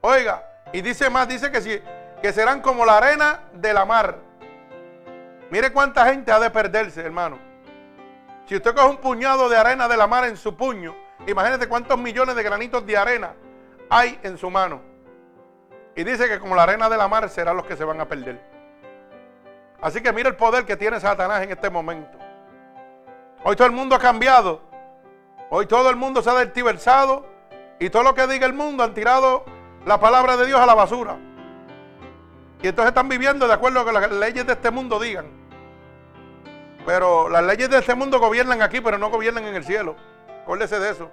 [0.00, 1.80] Oiga, y dice más, dice que, si,
[2.20, 4.16] que serán como la arena de la mar.
[5.50, 7.38] Mire cuánta gente ha de perderse, hermano.
[8.46, 10.94] Si usted coge un puñado de arena de la mar en su puño,
[11.26, 13.34] imagínese cuántos millones de granitos de arena
[13.88, 14.80] hay en su mano.
[15.94, 18.08] Y dice que como la arena de la mar serán los que se van a
[18.08, 18.40] perder.
[19.80, 22.18] Así que mire el poder que tiene Satanás en este momento.
[23.44, 24.60] Hoy todo el mundo ha cambiado.
[25.50, 27.26] Hoy todo el mundo se ha deltiversado
[27.82, 29.44] y todo lo que diga el mundo han tirado
[29.84, 31.16] la palabra de Dios a la basura.
[32.62, 35.26] Y entonces están viviendo de acuerdo a lo que las leyes de este mundo digan.
[36.86, 39.96] Pero las leyes de este mundo gobiernan aquí, pero no gobiernan en el cielo.
[40.42, 41.10] Acuérdese de eso.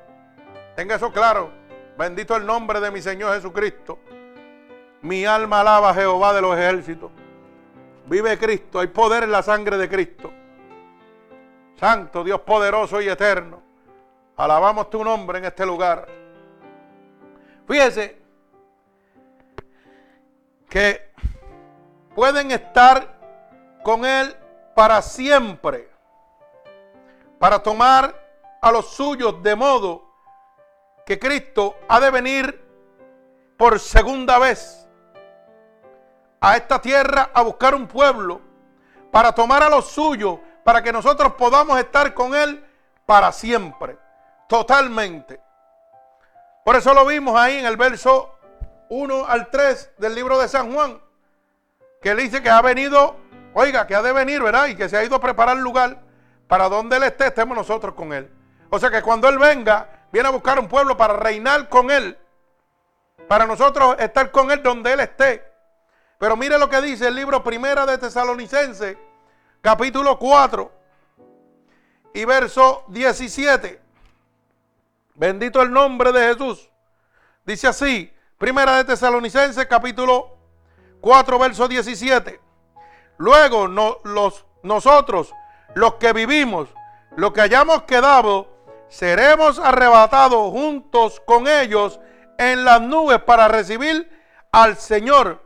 [0.76, 1.50] Tenga eso claro.
[1.98, 3.98] Bendito el nombre de mi Señor Jesucristo.
[5.02, 7.10] Mi alma alaba a Jehová de los ejércitos.
[8.06, 8.80] Vive Cristo.
[8.80, 10.32] Hay poder en la sangre de Cristo.
[11.80, 13.60] Santo Dios poderoso y eterno.
[14.38, 16.19] Alabamos tu nombre en este lugar.
[17.70, 18.20] Fíjese
[20.68, 21.14] que
[22.16, 23.16] pueden estar
[23.84, 24.36] con Él
[24.76, 25.88] para siempre,
[27.38, 28.16] para tomar
[28.60, 30.04] a los suyos de modo
[31.06, 32.60] que Cristo ha de venir
[33.56, 34.88] por segunda vez
[36.42, 38.42] a esta tierra a buscar un pueblo,
[39.12, 42.66] para tomar a los suyos para que nosotros podamos estar con Él
[43.06, 43.96] para siempre,
[44.48, 45.49] totalmente.
[46.70, 48.38] Por eso lo vimos ahí en el verso
[48.90, 51.02] 1 al 3 del libro de San Juan,
[52.00, 53.16] que él dice que ha venido,
[53.56, 54.68] oiga, que ha de venir, ¿verdad?
[54.68, 56.00] Y que se ha ido a preparar lugar
[56.48, 58.32] para donde Él esté, estemos nosotros con Él.
[58.70, 62.16] O sea que cuando Él venga, viene a buscar un pueblo para reinar con Él,
[63.28, 65.44] para nosotros estar con Él donde Él esté.
[66.20, 68.96] Pero mire lo que dice el libro primera de Tesalonicense,
[69.60, 70.72] capítulo 4
[72.14, 73.89] y verso 17.
[75.20, 76.70] Bendito el nombre de Jesús.
[77.44, 80.38] Dice así, Primera de Tesalonicenses, capítulo
[81.02, 82.40] 4, verso 17.
[83.18, 85.34] Luego los nosotros,
[85.76, 86.70] los que vivimos,
[87.18, 88.48] los que hayamos quedado,
[88.88, 92.00] seremos arrebatados juntos con ellos
[92.38, 94.10] en las nubes para recibir
[94.54, 95.44] al Señor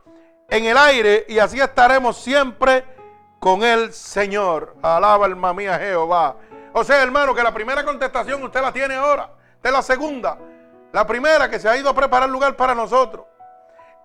[0.49, 2.85] en el aire y así estaremos siempre
[3.39, 4.75] con el Señor.
[4.83, 6.35] Alaba alma mía Jehová.
[6.73, 9.31] O sea, hermano, que la primera contestación usted la tiene ahora.
[9.63, 10.37] De la segunda.
[10.91, 13.25] La primera que se ha ido a preparar lugar para nosotros.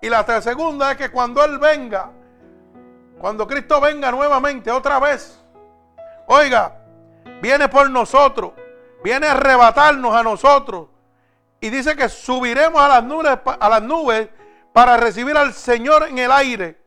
[0.00, 2.10] Y la segunda es que cuando Él venga,
[3.18, 5.44] cuando Cristo venga nuevamente, otra vez,
[6.26, 6.76] oiga,
[7.42, 8.52] viene por nosotros,
[9.02, 10.86] viene a arrebatarnos a nosotros.
[11.60, 14.28] Y dice que subiremos a las nubes, a las nubes
[14.72, 16.80] para recibir al Señor en el aire.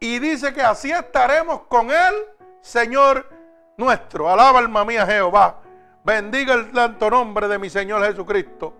[0.00, 2.14] Y dice que así estaremos con Él,
[2.62, 3.28] Señor
[3.76, 4.30] nuestro.
[4.30, 5.60] Alaba alma mía Jehová.
[6.08, 8.72] Bendiga el santo nombre de mi Señor Jesucristo.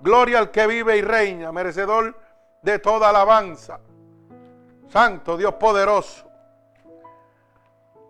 [0.00, 2.14] Gloria al que vive y reina, merecedor
[2.60, 3.80] de toda alabanza.
[4.86, 6.30] Santo Dios poderoso.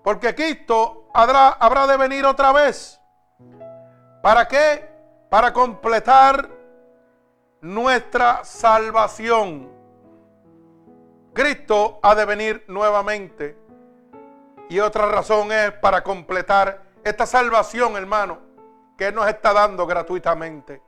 [0.02, 3.00] Porque Cristo habrá, habrá de venir otra vez.
[4.24, 4.90] ¿Para qué?
[5.30, 6.50] Para completar
[7.60, 9.70] nuestra salvación.
[11.32, 13.56] Cristo ha de venir nuevamente.
[14.68, 18.47] Y otra razón es para completar esta salvación, hermano,
[18.98, 20.82] que Él nos está dando gratuitamente.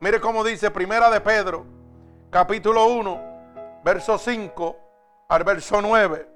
[0.00, 1.66] Mire cómo dice Primera de Pedro,
[2.30, 3.20] capítulo 1,
[3.84, 4.76] verso 5
[5.28, 6.28] al verso 9.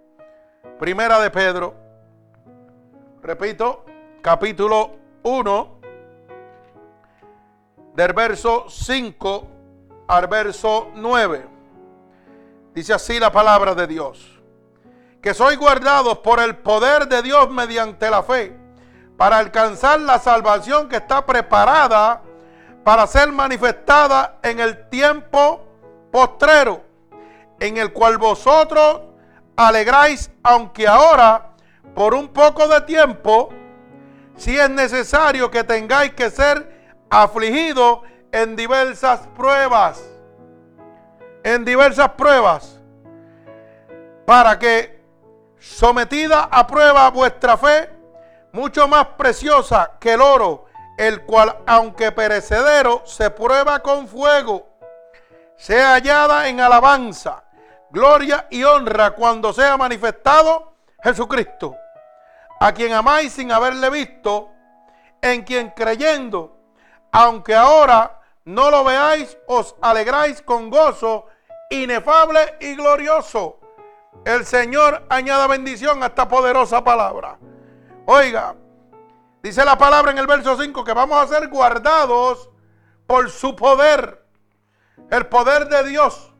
[0.78, 1.74] Primera de Pedro,
[3.22, 3.86] repito,
[4.20, 5.80] capítulo 1,
[7.94, 9.48] del verso 5
[10.08, 11.46] al verso 9.
[12.74, 14.38] Dice así la palabra de Dios.
[15.22, 18.65] Que soy guardados por el poder de Dios mediante la fe
[19.16, 22.22] para alcanzar la salvación que está preparada
[22.84, 25.60] para ser manifestada en el tiempo
[26.12, 26.82] postrero,
[27.58, 29.00] en el cual vosotros
[29.56, 31.50] alegráis, aunque ahora,
[31.94, 33.48] por un poco de tiempo,
[34.36, 38.00] si es necesario que tengáis que ser afligidos
[38.30, 40.02] en diversas pruebas.
[41.42, 42.80] En diversas pruebas.
[44.26, 45.02] Para que
[45.58, 47.95] sometida a prueba vuestra fe,
[48.56, 50.64] mucho más preciosa que el oro,
[50.96, 54.66] el cual, aunque perecedero, se prueba con fuego,
[55.56, 57.44] sea hallada en alabanza,
[57.90, 60.72] gloria y honra cuando sea manifestado
[61.04, 61.76] Jesucristo,
[62.58, 64.48] a quien amáis sin haberle visto,
[65.20, 66.56] en quien creyendo,
[67.12, 71.26] aunque ahora no lo veáis, os alegráis con gozo
[71.68, 73.60] inefable y glorioso.
[74.24, 77.36] El Señor añada bendición a esta poderosa palabra.
[78.06, 78.54] Oiga,
[79.42, 82.48] dice la palabra en el verso 5 que vamos a ser guardados
[83.06, 84.24] por su poder.
[85.10, 86.32] El poder de Dios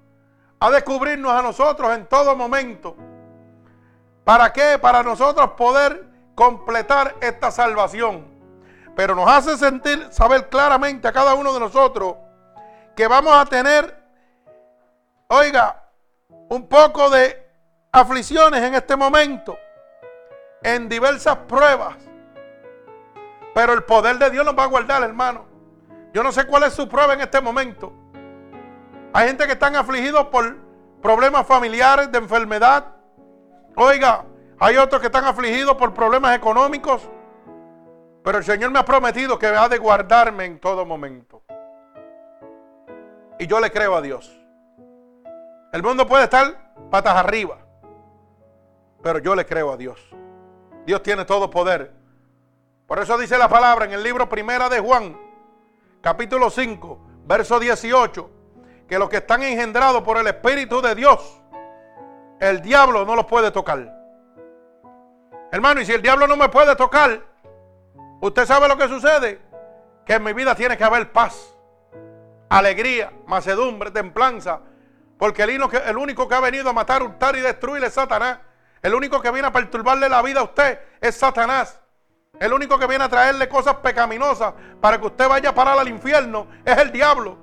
[0.59, 2.97] a descubrirnos a nosotros en todo momento.
[4.25, 4.79] ¿Para qué?
[4.79, 8.37] Para nosotros poder completar esta salvación
[8.97, 12.17] pero nos hace sentir, saber claramente a cada uno de nosotros
[12.97, 13.95] que vamos a tener,
[15.29, 15.85] oiga,
[16.49, 17.47] un poco de
[17.93, 19.59] aflicciones en este momento,
[20.63, 21.97] en diversas pruebas.
[23.55, 25.47] Pero el poder de Dios nos va a guardar, hermano.
[26.13, 27.93] Yo no sé cuál es su prueba en este momento.
[29.13, 30.57] Hay gente que están afligidos por
[31.01, 32.85] problemas familiares, de enfermedad.
[33.77, 34.25] Oiga,
[34.59, 37.09] hay otros que están afligidos por problemas económicos.
[38.23, 41.43] Pero el Señor me ha prometido que ha de guardarme en todo momento.
[43.39, 44.37] Y yo le creo a Dios.
[45.73, 47.59] El mundo puede estar patas arriba.
[49.03, 50.01] Pero yo le creo a Dios.
[50.87, 51.93] Dios tiene todo poder.
[52.87, 55.19] Por eso dice la palabra en el libro Primera de Juan,
[56.01, 58.31] capítulo 5, verso 18,
[58.89, 61.43] que los que están engendrados por el Espíritu de Dios,
[62.41, 63.93] el diablo no los puede tocar.
[65.53, 67.21] Hermano, y si el diablo no me puede tocar,
[68.21, 69.41] ¿Usted sabe lo que sucede?
[70.05, 71.55] Que en mi vida tiene que haber paz,
[72.49, 74.61] alegría, macedumbre, templanza.
[75.19, 78.39] Porque el, único que ha venido a matar, hurtar y destruir es Satanás.
[78.87, 81.81] El único que viene a perturbarle la vida a usted es Satanás.
[82.39, 85.89] El único que viene a traerle cosas pecaminosas para que usted vaya a parar al
[85.89, 87.37] infierno es el diablo.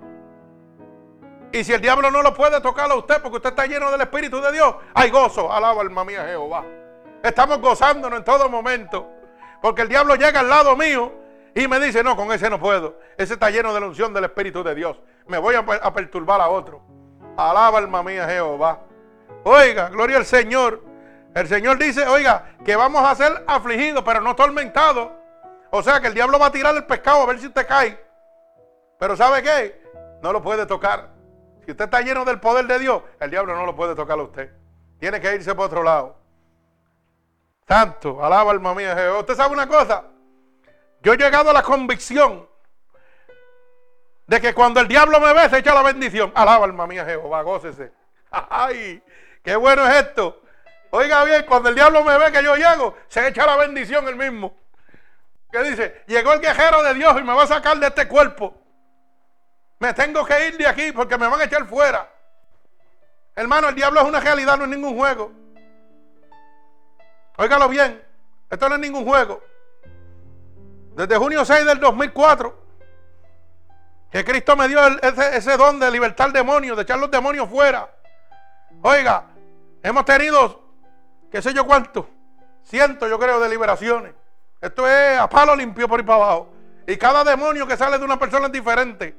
[1.52, 4.00] Y si el diablo no lo puede tocar a usted porque usted está lleno del
[4.00, 5.52] Espíritu de Dios, hay gozo.
[5.52, 6.64] Alaba alma mía Jehová.
[7.22, 9.06] Estamos gozándonos en todo momento.
[9.62, 11.12] Porque el diablo llega al lado mío
[11.54, 12.98] y me dice, no, con ese no puedo.
[13.18, 14.98] Ese está lleno de la unción del Espíritu de Dios.
[15.28, 16.82] Me voy a, perturbar a otro.
[17.36, 18.80] Alaba alma mía Jehová.
[19.44, 20.93] Oiga, gloria al Señor.
[21.34, 25.12] El Señor dice, oiga, que vamos a ser afligidos, pero no tormentados.
[25.72, 28.00] O sea que el diablo va a tirar el pescado a ver si usted cae.
[29.00, 29.82] Pero ¿sabe qué?
[30.22, 31.10] No lo puede tocar.
[31.66, 34.24] Si usted está lleno del poder de Dios, el diablo no lo puede tocar a
[34.24, 34.52] usted.
[35.00, 36.16] Tiene que irse por otro lado.
[37.68, 39.20] Santo, alaba alma mía Jehová.
[39.20, 40.04] Usted sabe una cosa.
[41.02, 42.48] Yo he llegado a la convicción
[44.28, 46.32] de que cuando el diablo me ve se echa la bendición.
[46.36, 47.92] Alaba alma mía Jehová, gócese.
[48.32, 49.04] Ay,
[49.44, 50.43] qué bueno es esto.
[50.96, 54.16] Oiga bien, cuando el diablo me ve que yo llego, se echa la bendición el
[54.16, 54.56] mismo.
[55.52, 56.04] ¿Qué dice?
[56.06, 58.54] Llegó el guerrero de Dios y me va a sacar de este cuerpo.
[59.80, 62.08] Me tengo que ir de aquí porque me van a echar fuera.
[63.36, 65.32] Hermano, el diablo es una realidad, no es ningún juego.
[67.38, 68.00] Óigalo bien,
[68.52, 69.44] esto no es ningún juego.
[70.96, 72.66] Desde junio 6 del 2004,
[74.12, 77.90] que Cristo me dio ese, ese, don de libertar demonios, de echar los demonios fuera.
[78.84, 79.26] Oiga,
[79.82, 80.63] hemos tenido,
[81.34, 82.08] qué sé yo cuánto,
[82.64, 84.14] cientos yo creo de liberaciones.
[84.62, 86.54] Esto es a palo limpio por ahí para abajo.
[86.86, 89.16] Y cada demonio que sale de una persona es diferente.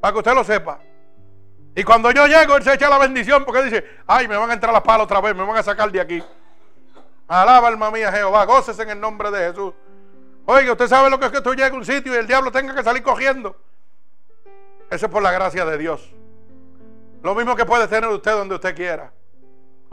[0.00, 0.80] Para que usted lo sepa.
[1.76, 4.54] Y cuando yo llego, él se echa la bendición porque dice, ay, me van a
[4.54, 6.20] entrar las palas otra vez, me van a sacar de aquí.
[7.28, 9.72] Alaba alma mía Jehová, goces en el nombre de Jesús.
[10.46, 12.50] Oiga, usted sabe lo que es que tú llegas a un sitio y el diablo
[12.50, 13.56] tenga que salir cogiendo.
[14.90, 16.12] Eso es por la gracia de Dios.
[17.22, 19.12] Lo mismo que puede tener usted donde usted quiera.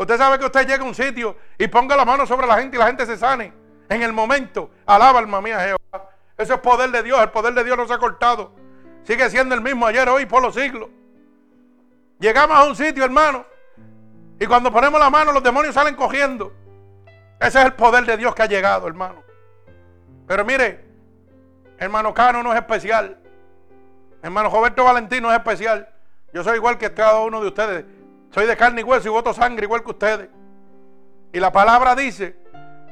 [0.01, 2.75] Usted sabe que usted llega a un sitio y ponga la mano sobre la gente
[2.75, 3.53] y la gente se sane.
[3.87, 6.09] En el momento, alaba alma mía Jehová.
[6.35, 7.21] Eso es poder de Dios.
[7.21, 8.51] El poder de Dios no se ha cortado.
[9.03, 10.89] Sigue siendo el mismo ayer, hoy, por los siglos.
[12.17, 13.45] Llegamos a un sitio, hermano.
[14.39, 16.51] Y cuando ponemos la mano, los demonios salen cogiendo.
[17.39, 19.21] Ese es el poder de Dios que ha llegado, hermano.
[20.25, 20.83] Pero mire,
[21.77, 23.19] hermano Cano no es especial.
[24.23, 25.87] Hermano Roberto Valentino es especial.
[26.33, 27.85] Yo soy igual que cada uno de ustedes.
[28.31, 30.29] Soy de carne y hueso y voto sangre igual que ustedes.
[31.33, 32.35] Y la palabra dice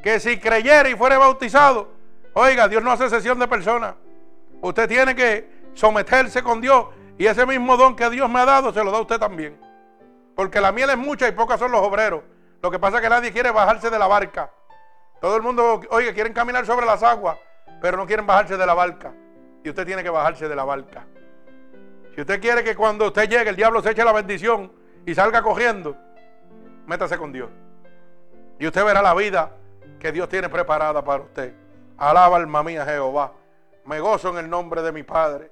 [0.04, 1.90] que si creyere y fuere bautizado,
[2.34, 3.96] oiga, Dios no hace sesión de personas.
[4.62, 6.88] Usted tiene que someterse con Dios
[7.18, 9.58] y ese mismo don que Dios me ha dado se lo da a usted también.
[10.36, 12.22] Porque la miel es mucha y pocas son los obreros.
[12.62, 14.52] Lo que pasa es que nadie quiere bajarse de la barca.
[15.22, 17.38] Todo el mundo, oye, quieren caminar sobre las aguas,
[17.82, 19.14] pero no quieren bajarse de la barca.
[19.64, 21.06] Y usted tiene que bajarse de la barca.
[22.16, 24.79] Si usted quiere que cuando usted llegue el diablo se eche la bendición
[25.10, 25.96] y salga cogiendo,
[26.86, 27.50] métase con Dios.
[28.60, 29.56] Y usted verá la vida
[30.00, 31.54] que Dios tiene preparada para usted.
[31.98, 33.34] Alaba alma mía Jehová.
[33.86, 35.52] Me gozo en el nombre de mi Padre.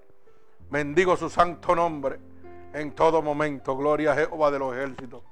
[0.69, 2.19] Bendigo su santo nombre
[2.73, 3.75] en todo momento.
[3.75, 5.23] Gloria a Jehová de los ejércitos.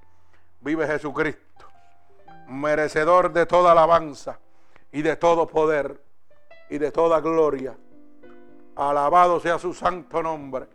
[0.62, 1.46] Vive Jesucristo
[2.48, 4.40] merecedor de toda alabanza
[4.92, 6.02] y de todo poder
[6.70, 7.78] y de toda gloria.
[8.76, 10.68] Alabado sea su santo nombre.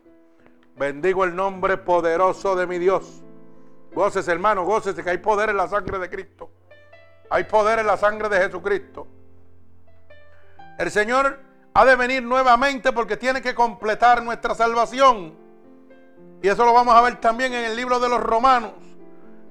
[0.77, 3.23] Bendigo el nombre poderoso de mi Dios.
[3.93, 6.51] Goces, hermano, goces que hay poder en la sangre de Cristo.
[7.29, 9.07] Hay poder en la sangre de Jesucristo.
[10.79, 11.39] El Señor
[11.75, 15.35] ha de venir nuevamente porque tiene que completar nuestra salvación.
[16.43, 18.73] Y eso lo vamos a ver también en el libro de los Romanos,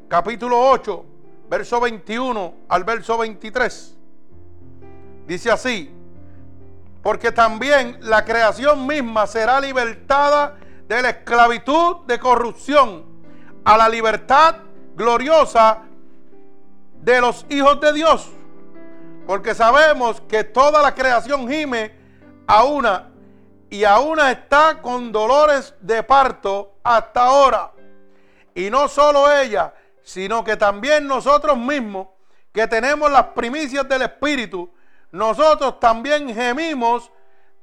[0.07, 1.05] capítulo 8,
[1.49, 3.97] verso 21 al verso 23.
[5.27, 5.93] Dice así,
[7.03, 13.09] porque también la creación misma será libertada de la esclavitud de corrupción
[13.64, 14.55] a la libertad
[14.95, 15.84] gloriosa
[17.01, 18.30] de los hijos de Dios.
[19.26, 21.93] Porque sabemos que toda la creación gime
[22.47, 23.10] a una
[23.70, 27.72] y a una está con dolores de parto hasta ahora.
[28.55, 32.07] Y no solo ella, sino que también nosotros mismos,
[32.51, 34.70] que tenemos las primicias del Espíritu,
[35.12, 37.12] nosotros también gemimos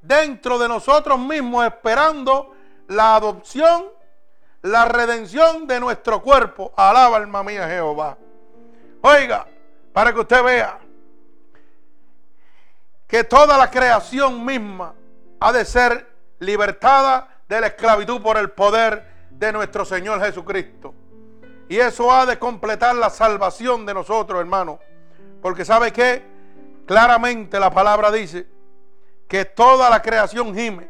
[0.00, 2.54] dentro de nosotros mismos esperando
[2.88, 3.86] la adopción,
[4.66, 6.72] la redención de nuestro cuerpo.
[6.76, 8.18] Alaba alma mía Jehová.
[9.00, 9.46] Oiga,
[9.92, 10.78] para que usted vea
[13.06, 14.94] que toda la creación misma
[15.38, 16.06] ha de ser
[16.40, 20.92] libertada de la esclavitud por el poder de nuestro Señor Jesucristo.
[21.68, 24.80] Y eso ha de completar la salvación de nosotros, hermano.
[25.40, 26.24] Porque sabe que
[26.86, 28.48] claramente la palabra dice
[29.28, 30.88] que toda la creación gime.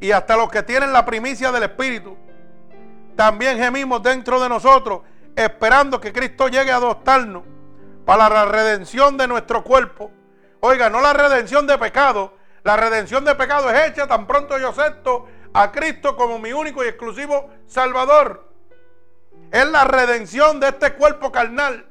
[0.00, 2.16] Y hasta los que tienen la primicia del Espíritu,
[3.16, 5.02] también gemimos dentro de nosotros,
[5.36, 7.44] esperando que Cristo llegue a adoptarnos
[8.04, 10.10] para la redención de nuestro cuerpo.
[10.60, 12.34] Oiga, no la redención de pecado.
[12.62, 16.82] La redención de pecado es hecha tan pronto yo acepto a Cristo como mi único
[16.84, 18.48] y exclusivo Salvador.
[19.50, 21.86] Es la redención de este cuerpo carnal.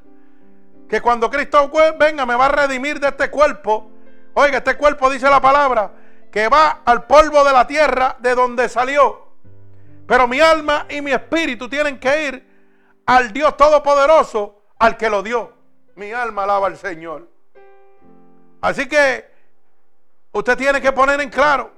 [0.90, 3.92] Que cuando Cristo venga me va a redimir de este cuerpo.
[4.34, 5.92] Oiga, este cuerpo dice la palabra
[6.32, 9.33] que va al polvo de la tierra de donde salió.
[10.06, 12.54] Pero mi alma y mi espíritu tienen que ir
[13.06, 15.54] al Dios Todopoderoso, al que lo dio.
[15.96, 17.28] Mi alma alaba al Señor.
[18.62, 19.30] Así que
[20.32, 21.72] usted tiene que poner en claro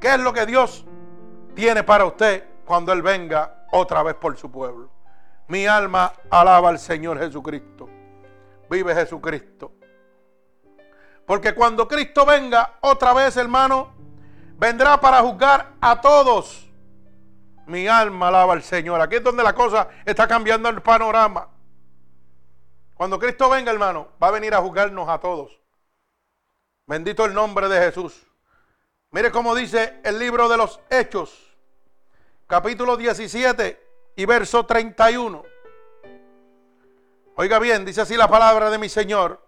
[0.00, 0.84] qué es lo que Dios
[1.54, 4.90] tiene para usted cuando Él venga otra vez por su pueblo.
[5.48, 7.88] Mi alma alaba al Señor Jesucristo.
[8.70, 9.72] Vive Jesucristo.
[11.26, 13.91] Porque cuando Cristo venga otra vez, hermano,
[14.62, 16.70] vendrá para juzgar a todos.
[17.66, 19.00] Mi alma alaba al Señor.
[19.00, 21.48] Aquí es donde la cosa está cambiando el panorama.
[22.94, 25.50] Cuando Cristo venga, hermano, va a venir a juzgarnos a todos.
[26.86, 28.24] Bendito el nombre de Jesús.
[29.10, 31.56] Mire cómo dice el libro de los Hechos,
[32.46, 33.84] capítulo 17
[34.14, 35.42] y verso 31.
[37.34, 39.44] Oiga bien, dice así la palabra de mi Señor.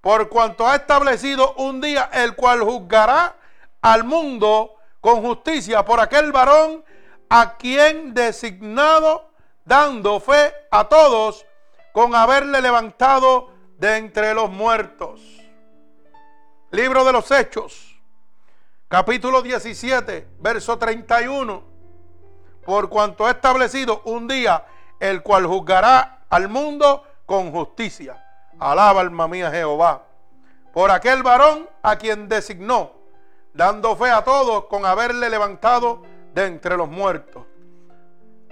[0.00, 3.36] Por cuanto ha establecido un día el cual juzgará
[3.84, 6.82] al mundo con justicia por aquel varón
[7.28, 9.30] a quien designado
[9.66, 11.44] dando fe a todos
[11.92, 15.20] con haberle levantado de entre los muertos.
[16.70, 18.00] Libro de los Hechos,
[18.88, 21.62] capítulo 17, verso 31.
[22.64, 24.64] Por cuanto ha establecido un día
[24.98, 28.24] el cual juzgará al mundo con justicia.
[28.58, 30.06] Alaba alma mía Jehová.
[30.72, 33.03] Por aquel varón a quien designó,
[33.54, 36.02] dando fe a todos con haberle levantado
[36.34, 37.44] de entre los muertos.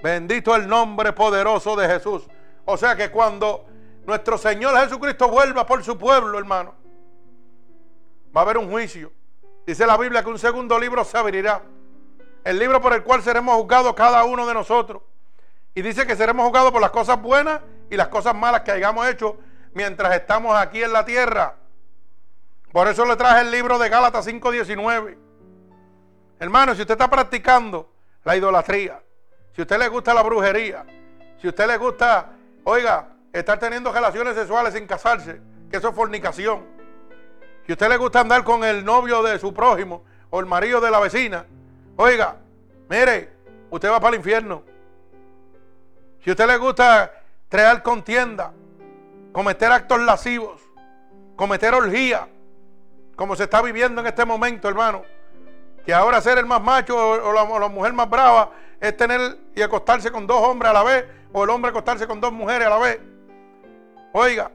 [0.02, 2.26] Bendito el nombre poderoso de Jesús.
[2.64, 3.66] O sea que cuando
[4.06, 6.74] nuestro Señor Jesucristo vuelva por su pueblo, hermano,
[8.34, 9.12] va a haber un juicio.
[9.66, 11.62] Dice la Biblia que un segundo libro se abrirá.
[12.44, 15.02] El libro por el cual seremos juzgados cada uno de nosotros.
[15.74, 19.06] Y dice que seremos juzgados por las cosas buenas y las cosas malas que hayamos
[19.08, 19.38] hecho
[19.74, 21.56] mientras estamos aquí en la tierra.
[22.72, 25.18] Por eso le traje el libro de Gálatas 5:19.
[26.40, 27.88] Hermano, si usted está practicando
[28.24, 29.00] la idolatría,
[29.54, 30.84] si usted le gusta la brujería,
[31.40, 32.30] si usted le gusta,
[32.64, 36.64] oiga, estar teniendo relaciones sexuales sin casarse, que eso es fornicación.
[37.66, 40.90] Si usted le gusta andar con el novio de su prójimo o el marido de
[40.90, 41.44] la vecina,
[41.96, 42.36] oiga,
[42.88, 43.30] mire,
[43.70, 44.62] usted va para el infierno.
[46.24, 47.12] Si usted le gusta
[47.48, 48.52] crear contienda,
[49.30, 50.60] cometer actos lascivos,
[51.36, 52.28] cometer orgía,
[53.22, 55.04] como se está viviendo en este momento, hermano,
[55.86, 58.50] que ahora ser el más macho o la, mujer más brava
[58.80, 62.20] es tener y acostarse con dos hombres a la vez, o el hombre acostarse con
[62.20, 62.98] dos mujeres a la vez.
[64.12, 64.50] Oiga,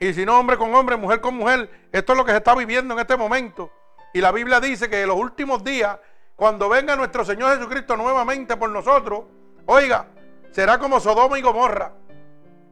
[0.00, 2.54] y si no hombre con hombre, mujer con mujer, esto es lo que se está
[2.54, 3.70] viviendo en este momento.
[4.14, 5.98] Y la Biblia dice que en los últimos días,
[6.36, 9.24] cuando venga nuestro Señor Jesucristo nuevamente por nosotros,
[9.66, 10.06] oiga,
[10.52, 11.92] será como Sodoma y Gomorra.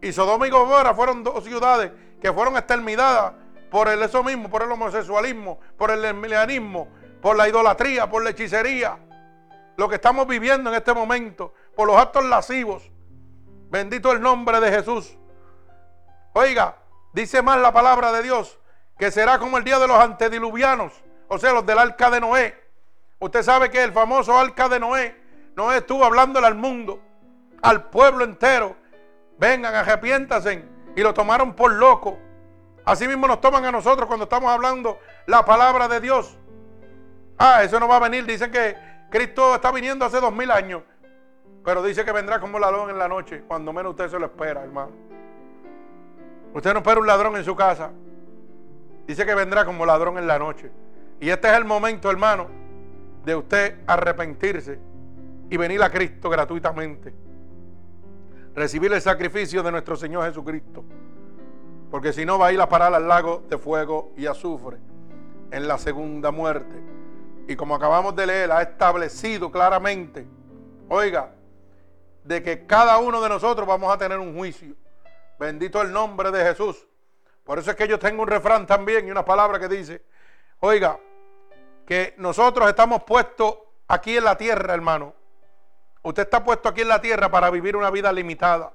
[0.00, 4.62] Y Sodoma y Gomorra fueron dos ciudades que fueron exterminadas por el eso mismo, por
[4.62, 6.88] el homosexualismo, por el lesbianismo,
[7.20, 8.98] por la idolatría, por la hechicería,
[9.76, 12.90] lo que estamos viviendo en este momento, por los actos lascivos.
[13.70, 15.16] Bendito el nombre de Jesús.
[16.32, 16.76] Oiga,
[17.12, 18.58] dice más la palabra de Dios,
[18.98, 20.92] que será como el día de los antediluvianos,
[21.28, 22.62] o sea, los del arca de Noé.
[23.18, 25.24] Usted sabe que el famoso arca de Noé,
[25.56, 27.00] Noé estuvo hablándole al mundo,
[27.62, 28.76] al pueblo entero.
[29.38, 30.64] Vengan, arrepiéntanse.
[30.96, 32.18] Y lo tomaron por loco.
[32.84, 36.36] Así mismo nos toman a nosotros cuando estamos hablando la palabra de Dios.
[37.38, 38.26] Ah, eso no va a venir.
[38.26, 38.76] Dicen que
[39.10, 40.82] Cristo está viniendo hace dos mil años.
[41.64, 44.62] Pero dice que vendrá como ladrón en la noche, cuando menos usted se lo espera,
[44.62, 44.92] hermano.
[46.52, 47.90] Usted no espera un ladrón en su casa.
[49.06, 50.70] Dice que vendrá como ladrón en la noche.
[51.20, 52.48] Y este es el momento, hermano,
[53.24, 54.78] de usted arrepentirse
[55.48, 57.14] y venir a Cristo gratuitamente.
[58.54, 60.84] Recibir el sacrificio de nuestro Señor Jesucristo.
[61.94, 64.78] Porque si no va a ir a parar al lago de fuego y azufre
[65.52, 66.74] en la segunda muerte.
[67.46, 70.26] Y como acabamos de leer, ha establecido claramente,
[70.88, 71.30] oiga,
[72.24, 74.74] de que cada uno de nosotros vamos a tener un juicio.
[75.38, 76.84] Bendito el nombre de Jesús.
[77.44, 80.02] Por eso es que yo tengo un refrán también y una palabra que dice,
[80.58, 80.98] oiga,
[81.86, 85.14] que nosotros estamos puestos aquí en la tierra, hermano.
[86.02, 88.72] Usted está puesto aquí en la tierra para vivir una vida limitada.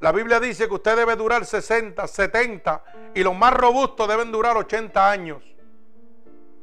[0.00, 2.84] La Biblia dice que usted debe durar 60, 70
[3.14, 5.42] y los más robustos deben durar 80 años.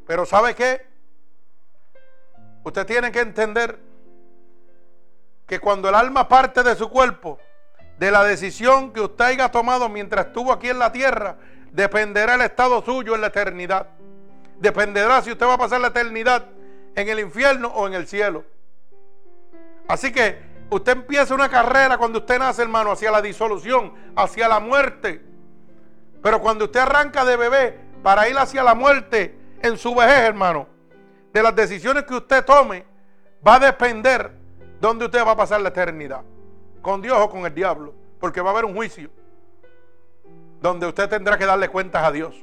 [0.08, 0.86] Pero ¿sabe qué?
[2.64, 3.78] Usted tiene que entender
[5.46, 7.38] que cuando el alma parte de su cuerpo,
[8.00, 11.38] de la decisión que usted haya tomado mientras estuvo aquí en la tierra,
[11.72, 13.88] dependerá el estado suyo en la eternidad.
[14.60, 16.46] Dependerá si usted va a pasar la eternidad
[16.96, 18.46] en el infierno o en el cielo.
[19.88, 24.60] Así que usted empieza una carrera cuando usted nace, hermano, hacia la disolución, hacia la
[24.60, 25.22] muerte.
[26.22, 30.68] Pero cuando usted arranca de bebé para ir hacia la muerte, en su vejez, hermano,
[31.34, 32.86] de las decisiones que usted tome,
[33.46, 34.32] va a depender
[34.80, 36.22] dónde usted va a pasar la eternidad.
[36.82, 37.94] Con Dios o con el diablo.
[38.20, 39.10] Porque va a haber un juicio.
[40.62, 42.36] Donde usted tendrá que darle cuentas a Dios.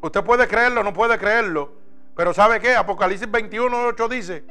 [0.00, 1.72] Usted puede creerlo no puede creerlo.
[2.16, 2.74] Pero ¿sabe qué?
[2.76, 4.44] Apocalipsis 21, 8 dice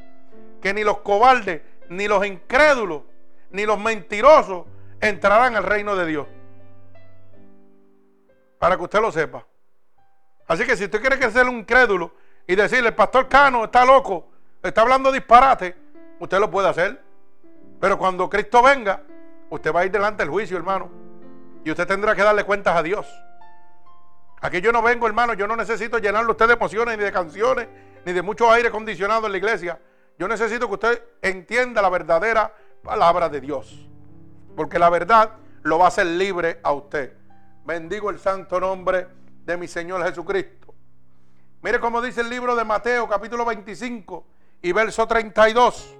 [0.61, 1.61] que ni los cobardes,
[1.95, 3.03] ni los incrédulos,
[3.51, 4.65] ni los mentirosos
[4.99, 6.27] entrarán al reino de Dios.
[8.59, 9.45] Para que usted lo sepa.
[10.47, 12.11] Así que si usted quiere sea un incrédulo
[12.47, 14.29] y decirle, el pastor Cano está loco,
[14.61, 15.75] está hablando disparate,
[16.19, 17.01] usted lo puede hacer.
[17.79, 19.01] Pero cuando Cristo venga,
[19.49, 20.89] usted va a ir delante del juicio, hermano.
[21.63, 23.07] Y usted tendrá que darle cuentas a Dios.
[24.41, 27.67] Aquí yo no vengo, hermano, yo no necesito llenarle usted de emociones, ni de canciones,
[28.05, 29.79] ni de mucho aire acondicionado en la iglesia.
[30.17, 32.53] Yo necesito que usted entienda la verdadera
[32.83, 33.87] palabra de Dios.
[34.55, 35.33] Porque la verdad
[35.63, 37.17] lo va a hacer libre a usted.
[37.65, 39.07] Bendigo el santo nombre
[39.45, 40.73] de mi Señor Jesucristo.
[41.61, 44.25] Mire cómo dice el libro de Mateo capítulo 25
[44.61, 45.95] y verso 32.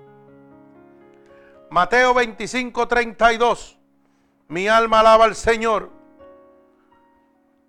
[1.69, 3.79] Mateo 25, 32.
[4.49, 5.89] Mi alma alaba al Señor.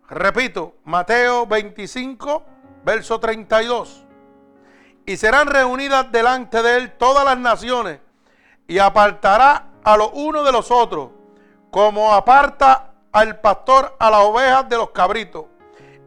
[0.08, 2.44] Repito, Mateo 25,
[2.84, 4.03] verso 32.
[5.06, 8.00] Y serán reunidas delante de él todas las naciones
[8.66, 11.10] y apartará a los unos de los otros,
[11.70, 15.44] como aparta al pastor a las ovejas de los cabritos.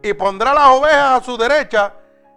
[0.02, 1.92] Y pondrá las ovejas a su derecha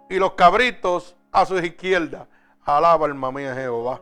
[0.08, 2.26] y los cabritos a su izquierda.
[2.64, 4.00] Alaba alma mía Jehová.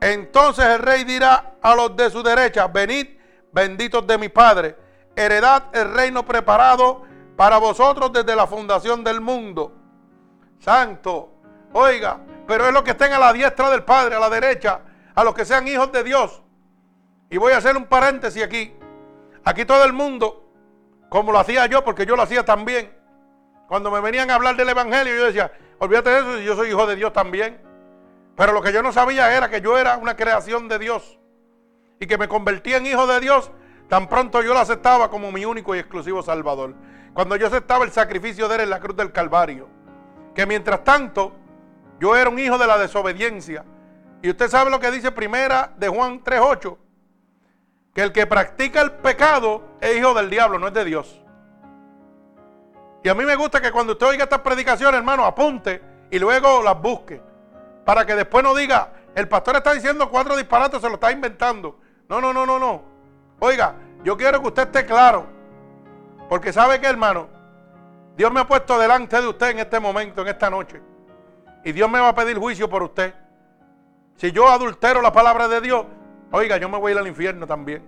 [0.00, 3.08] Entonces el rey dirá a los de su derecha, venid,
[3.52, 4.76] benditos de mi Padre,
[5.16, 7.02] heredad el reino preparado
[7.36, 9.72] para vosotros desde la fundación del mundo.
[10.60, 11.37] Santo,
[11.72, 14.80] oiga, pero es lo que estén a la diestra del Padre, a la derecha,
[15.14, 16.42] a los que sean hijos de Dios.
[17.30, 18.74] Y voy a hacer un paréntesis aquí.
[19.44, 20.50] Aquí todo el mundo,
[21.08, 22.92] como lo hacía yo, porque yo lo hacía también.
[23.66, 26.86] Cuando me venían a hablar del Evangelio, yo decía, olvídate de eso, yo soy hijo
[26.86, 27.60] de Dios también.
[28.36, 31.18] Pero lo que yo no sabía era que yo era una creación de Dios.
[32.00, 33.50] Y que me convertí en hijo de Dios
[33.88, 36.74] tan pronto yo lo aceptaba como mi único y exclusivo Salvador.
[37.14, 39.68] Cuando yo aceptaba el sacrificio de Él en la cruz del Calvario.
[40.34, 41.32] Que mientras tanto
[42.00, 43.64] yo era un hijo de la desobediencia.
[44.22, 46.76] Y usted sabe lo que dice primera de Juan 3.8.
[47.94, 51.20] Que el que practica el pecado es hijo del diablo, no es de Dios.
[53.02, 56.62] Y a mí me gusta que cuando usted oiga estas predicaciones, hermano, apunte y luego
[56.62, 57.20] las busque.
[57.84, 61.78] Para que después no diga, el pastor está diciendo cuatro disparates, se lo está inventando.
[62.08, 62.82] No, no, no, no, no.
[63.40, 63.74] Oiga,
[64.04, 65.26] yo quiero que usted esté claro.
[66.28, 67.28] Porque sabe que, hermano,
[68.16, 70.80] Dios me ha puesto delante de usted en este momento, en esta noche.
[71.64, 73.14] Y Dios me va a pedir juicio por usted.
[74.16, 75.86] Si yo adultero la palabra de Dios,
[76.32, 77.82] oiga, yo me voy a ir al infierno también.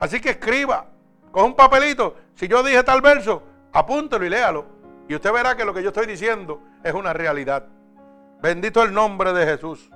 [0.00, 0.86] Así que escriba,
[1.30, 2.16] con un papelito.
[2.34, 3.42] Si yo dije tal verso,
[3.72, 4.66] apúntelo y léalo.
[5.08, 7.64] Y usted verá que lo que yo estoy diciendo es una realidad.
[8.40, 9.90] Bendito el nombre de Jesús.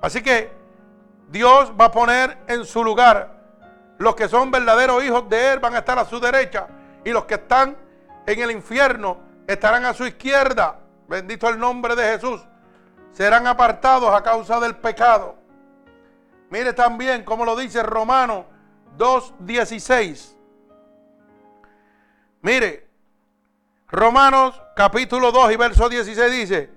[0.00, 0.50] Así que
[1.28, 3.34] Dios va a poner en su lugar
[3.98, 6.66] los que son verdaderos hijos de Él van a estar a su derecha
[7.04, 7.76] y los que están
[8.26, 10.78] en el infierno estarán a su izquierda.
[11.14, 12.44] Bendito el nombre de Jesús.
[13.12, 15.36] Serán apartados a causa del pecado.
[16.50, 18.46] Mire también como lo dice Romano
[18.98, 20.34] 2.16.
[22.42, 22.88] Mire,
[23.86, 26.70] Romanos capítulo 2 y verso 16 dice,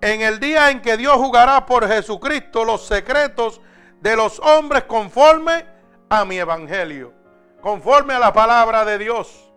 [0.00, 3.60] en el día en que Dios jugará por Jesucristo los secretos
[4.00, 5.66] de los hombres conforme
[6.08, 7.12] a mi evangelio,
[7.60, 9.52] conforme a la palabra de Dios.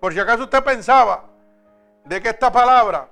[0.00, 1.24] Por si acaso usted pensaba
[2.06, 3.10] de que esta palabra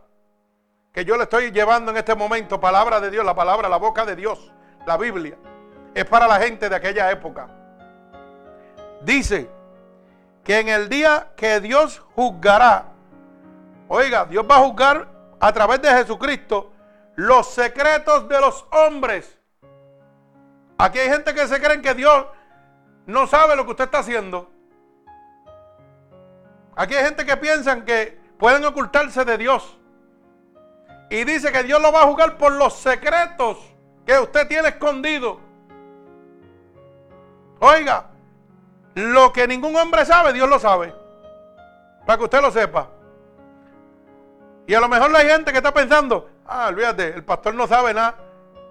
[0.92, 4.04] que yo le estoy llevando en este momento, palabra de Dios, la palabra, la boca
[4.04, 4.52] de Dios,
[4.86, 5.36] la Biblia,
[5.94, 7.48] es para la gente de aquella época.
[9.00, 9.48] Dice
[10.44, 12.86] que en el día que Dios juzgará,
[13.88, 15.08] oiga, Dios va a juzgar
[15.40, 16.72] a través de Jesucristo
[17.16, 19.38] los secretos de los hombres.
[20.76, 22.26] Aquí hay gente que se creen que Dios
[23.06, 24.50] no sabe lo que usted está haciendo.
[26.76, 29.78] Aquí hay gente que piensan que pueden ocultarse de Dios.
[31.12, 33.58] Y dice que Dios lo va a juzgar por los secretos
[34.06, 35.38] que usted tiene escondido.
[37.58, 38.06] Oiga,
[38.94, 40.94] lo que ningún hombre sabe, Dios lo sabe.
[42.06, 42.88] Para que usted lo sepa.
[44.66, 47.92] Y a lo mejor hay gente que está pensando, ah, olvídate, el pastor no sabe
[47.92, 48.16] nada,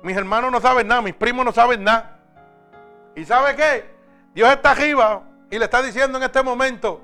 [0.01, 2.21] mis hermanos no saben nada, mis primos no saben nada.
[3.15, 3.87] ¿Y sabe qué?
[4.33, 5.21] Dios está arriba
[5.51, 7.01] y le está diciendo en este momento,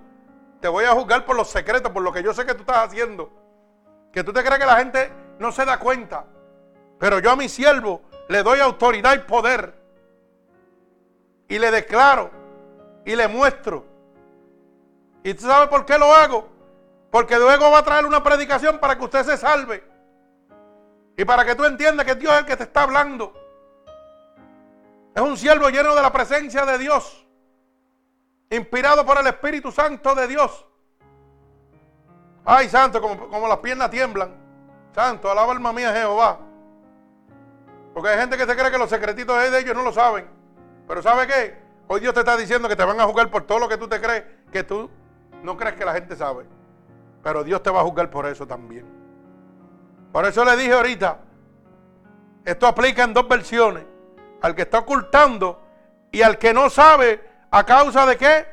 [0.62, 2.88] te voy a juzgar por los secretos, por lo que yo sé que tú estás
[2.88, 3.32] haciendo.
[4.12, 6.26] Que tú te crees que la gente no se da cuenta.
[7.00, 9.74] Pero yo a mi siervo le doy autoridad y poder.
[11.48, 12.32] Y le declaro
[13.06, 13.86] y le muestro.
[15.24, 16.48] ¿Y tú sabes por qué lo hago?
[17.12, 19.84] Porque luego va a traer una predicación para que usted se salve.
[21.16, 23.34] Y para que tú entiendas que Dios es el que te está hablando.
[25.16, 27.26] Es un siervo lleno de la presencia de Dios.
[28.50, 30.66] Inspirado por el Espíritu Santo de Dios.
[32.46, 34.47] Ay, santo, como, como las piernas tiemblan.
[34.98, 36.39] Santo, alaba alma mía Jehová.
[37.93, 40.28] Porque hay gente que se cree que los secretitos de ellos no lo saben.
[40.88, 41.56] Pero ¿sabe qué?
[41.86, 43.88] Hoy Dios te está diciendo que te van a juzgar por todo lo que tú
[43.88, 44.89] te crees que tú
[45.43, 46.48] no crees que la gente sabe.
[47.22, 48.88] Pero Dios te va a juzgar por eso también.
[50.12, 51.20] Por eso le dije ahorita,
[52.43, 53.84] esto aplica en dos versiones.
[54.41, 55.62] Al que está ocultando
[56.12, 58.48] y al que no sabe a causa de qué.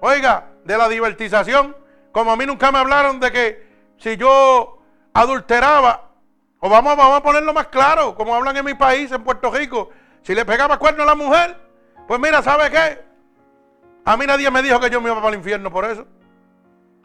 [0.00, 1.74] Oiga, de la divertización.
[2.12, 3.66] Como a mí nunca me hablaron de que
[3.96, 4.78] si yo
[5.12, 6.08] adulteraba,
[6.60, 9.90] o vamos, vamos a ponerlo más claro, como hablan en mi país, en Puerto Rico,
[10.22, 11.58] si le pegaba cuerno a la mujer,
[12.06, 13.04] pues mira, ¿sabe qué?
[14.04, 16.06] A mí nadie me dijo que yo me iba para el infierno por eso.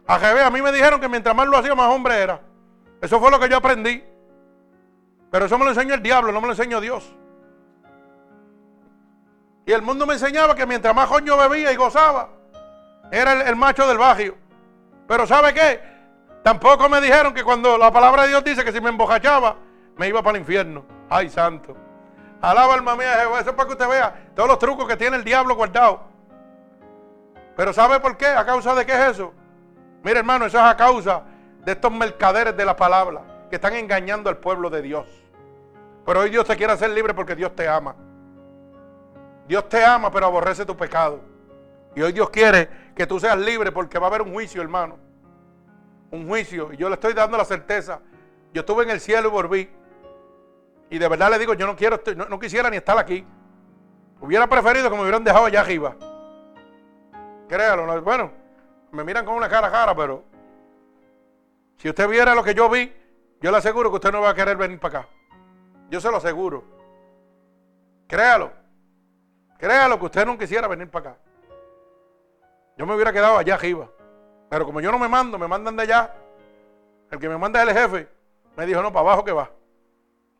[0.06, 2.40] A a mí me dijeron que mientras más lo hacía, más hombre era.
[3.00, 4.02] Eso fue lo que yo aprendí.
[5.30, 7.14] Pero eso me lo enseñó el diablo, no me lo enseñó Dios.
[9.66, 12.30] Y el mundo me enseñaba que mientras más coño bebía y gozaba,
[13.12, 14.36] era el, el macho del barrio.
[15.06, 15.97] Pero ¿sabe qué?
[16.48, 19.56] Tampoco me dijeron que cuando la palabra de Dios dice que si me embojachaba,
[19.98, 20.82] me iba para el infierno.
[21.10, 21.76] Ay, santo.
[22.40, 23.40] Alaba alma mía Jehová.
[23.40, 26.04] Eso es para que usted vea todos los trucos que tiene el diablo guardado.
[27.54, 28.28] Pero ¿sabe por qué?
[28.28, 29.34] ¿A causa de qué es eso?
[30.02, 31.22] Mire, hermano, eso es a causa
[31.66, 33.20] de estos mercaderes de la palabra
[33.50, 35.06] que están engañando al pueblo de Dios.
[36.06, 37.94] Pero hoy Dios te quiere hacer libre porque Dios te ama.
[39.46, 41.20] Dios te ama, pero aborrece tu pecado.
[41.94, 45.07] Y hoy Dios quiere que tú seas libre porque va a haber un juicio, hermano.
[46.10, 46.72] Un juicio.
[46.72, 48.00] Y yo le estoy dando la certeza.
[48.52, 49.70] Yo estuve en el cielo y volví.
[50.90, 53.26] Y de verdad le digo, yo no quiero, no, quisiera ni estar aquí.
[54.20, 55.94] Hubiera preferido que me hubieran dejado allá arriba.
[57.48, 58.32] Créalo, bueno,
[58.92, 60.24] me miran con una cara cara, pero
[61.76, 62.92] si usted viera lo que yo vi,
[63.40, 65.08] yo le aseguro que usted no va a querer venir para acá.
[65.90, 66.64] Yo se lo aseguro.
[68.06, 68.52] Créalo.
[69.58, 71.20] Créalo que usted no quisiera venir para acá.
[72.76, 73.88] Yo me hubiera quedado allá arriba.
[74.48, 76.14] Pero como yo no me mando, me mandan de allá.
[77.10, 78.08] El que me manda es el jefe.
[78.56, 79.50] Me dijo, no, para abajo que va.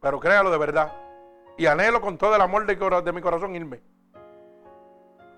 [0.00, 0.92] Pero créalo de verdad.
[1.56, 3.80] Y anhelo con todo el amor de, mi corazón irme.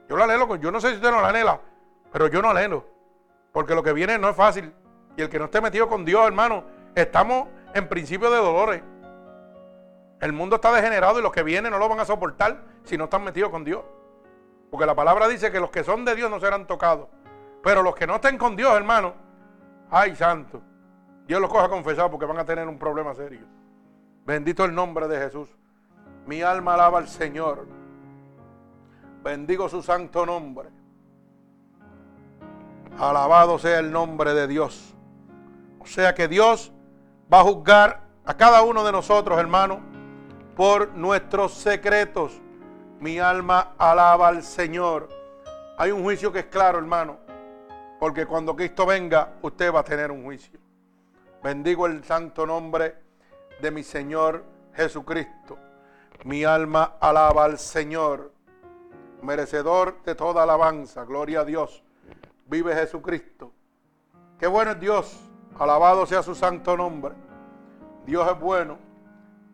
[0.08, 1.60] Yo lo anhelo, yo no sé si usted no lo anhela,
[2.12, 2.84] pero yo no anhelo.
[3.52, 4.72] Porque lo que viene no es fácil.
[5.16, 6.64] Y el que no esté metido con Dios, hermano,
[6.94, 8.82] estamos en principio de dolores.
[10.20, 13.04] El mundo está degenerado y los que vienen no lo van a soportar si no
[13.04, 13.82] están metidos con Dios.
[14.70, 17.08] Porque la palabra dice que los que son de Dios no serán tocados.
[17.62, 19.14] Pero los que no estén con Dios, hermano,
[19.90, 20.62] ay santo,
[21.26, 23.46] Dios los coja confesado porque van a tener un problema serio.
[24.24, 25.48] Bendito el nombre de Jesús.
[26.26, 27.66] Mi alma alaba al Señor.
[29.22, 30.70] Bendigo su santo nombre.
[32.98, 34.94] Alabado sea el nombre de Dios.
[35.78, 36.72] O sea que Dios
[37.32, 39.80] va a juzgar a cada uno de nosotros, hermano,
[40.56, 42.40] por nuestros secretos.
[42.98, 45.08] Mi alma alaba al Señor.
[45.78, 47.18] Hay un juicio que es claro, hermano.
[48.01, 50.59] Porque cuando Cristo venga, usted va a tener un juicio.
[51.42, 52.96] Bendigo el santo nombre
[53.61, 54.42] de mi Señor
[54.74, 55.59] Jesucristo.
[56.24, 58.32] Mi alma alaba al Señor,
[59.20, 61.05] merecedor de toda alabanza.
[61.05, 61.84] Gloria a Dios.
[62.46, 63.53] Vive Jesucristo.
[64.38, 65.20] Qué bueno es Dios.
[65.59, 67.14] Alabado sea su santo nombre.
[68.07, 68.78] Dios es bueno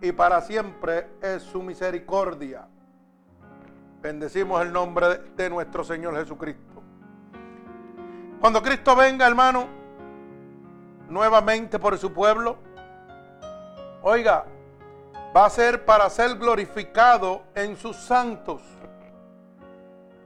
[0.01, 2.69] y para siempre es su misericordia.
[4.01, 6.76] Bendecimos el nombre de nuestro Señor Jesucristo.
[8.41, 9.67] Cuando Cristo venga, hermano,
[11.09, 12.59] nuevamente por su pueblo,
[14.09, 14.45] Oiga,
[15.37, 18.63] va a ser para ser glorificado en sus santos.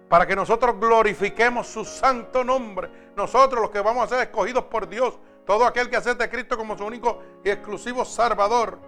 [0.07, 2.91] Para que nosotros glorifiquemos su santo nombre.
[3.17, 5.19] Nosotros los que vamos a ser escogidos por Dios.
[5.47, 8.79] Todo aquel que acepte a Cristo como su único y exclusivo Salvador.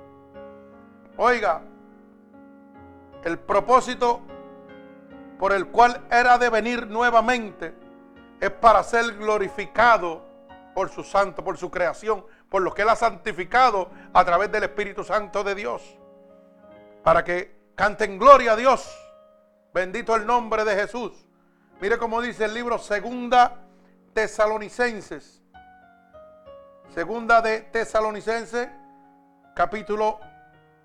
[1.17, 1.63] Oiga,
[3.25, 4.21] el propósito
[5.39, 7.75] por el cual era de venir nuevamente
[8.43, 10.21] es para ser glorificado
[10.75, 14.65] por su santo, por su creación, por lo que Él ha santificado a través del
[14.65, 15.97] Espíritu Santo de Dios.
[17.05, 18.93] Para que canten gloria a Dios.
[19.73, 21.25] Bendito el nombre de Jesús.
[21.81, 23.61] Mire cómo dice el libro Segunda
[24.13, 25.41] Tesalonicenses.
[26.93, 28.69] Segunda de Tesalonicenses,
[29.55, 30.19] capítulo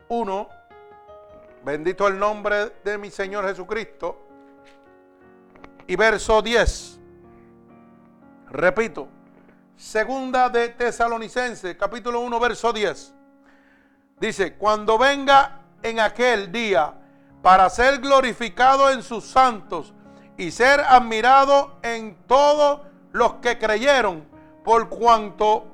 [0.09, 0.49] 1.
[1.65, 4.27] Bendito el nombre de mi Señor Jesucristo.
[5.87, 6.96] Y verso 10.
[8.49, 9.09] Repito,
[9.75, 13.13] Segunda de Tesalonicense, capítulo 1, verso 10.
[14.19, 16.93] Dice, cuando venga en aquel día
[17.43, 19.93] para ser glorificado en sus santos
[20.35, 22.81] y ser admirado en todos
[23.11, 24.25] los que creyeron,
[24.63, 25.67] por cuanto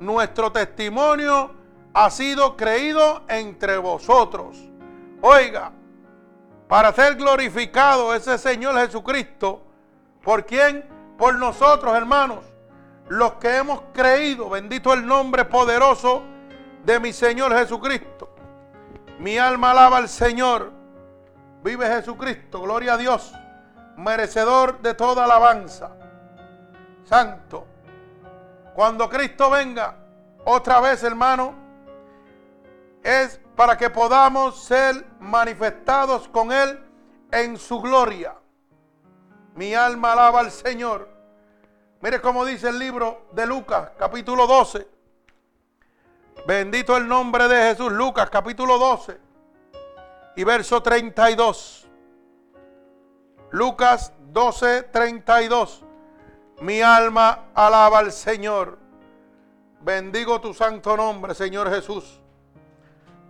[0.00, 1.54] nuestro testimonio
[1.94, 4.58] ha sido creído entre vosotros.
[5.20, 5.72] Oiga,
[6.66, 9.62] para ser glorificado ese Señor Jesucristo,
[10.22, 10.97] ¿por quién?
[11.18, 12.38] Por nosotros, hermanos
[13.08, 16.22] los que hemos creído, bendito el nombre poderoso
[16.84, 18.28] de mi Señor Jesucristo.
[19.18, 20.72] Mi alma alaba al Señor.
[21.62, 23.32] Vive Jesucristo, gloria a Dios,
[23.96, 25.90] merecedor de toda alabanza.
[27.04, 27.66] Santo.
[28.74, 29.96] Cuando Cristo venga,
[30.44, 31.54] otra vez, hermano,
[33.02, 36.78] es para que podamos ser manifestados con Él
[37.32, 38.34] en su gloria.
[39.58, 41.08] Mi alma alaba al Señor.
[42.00, 44.86] Mire cómo dice el libro de Lucas, capítulo 12.
[46.46, 47.90] Bendito el nombre de Jesús.
[47.90, 49.18] Lucas, capítulo 12
[50.36, 51.88] y verso 32.
[53.50, 55.82] Lucas 12, 32.
[56.60, 58.78] Mi alma alaba al Señor.
[59.80, 62.20] Bendigo tu santo nombre, Señor Jesús,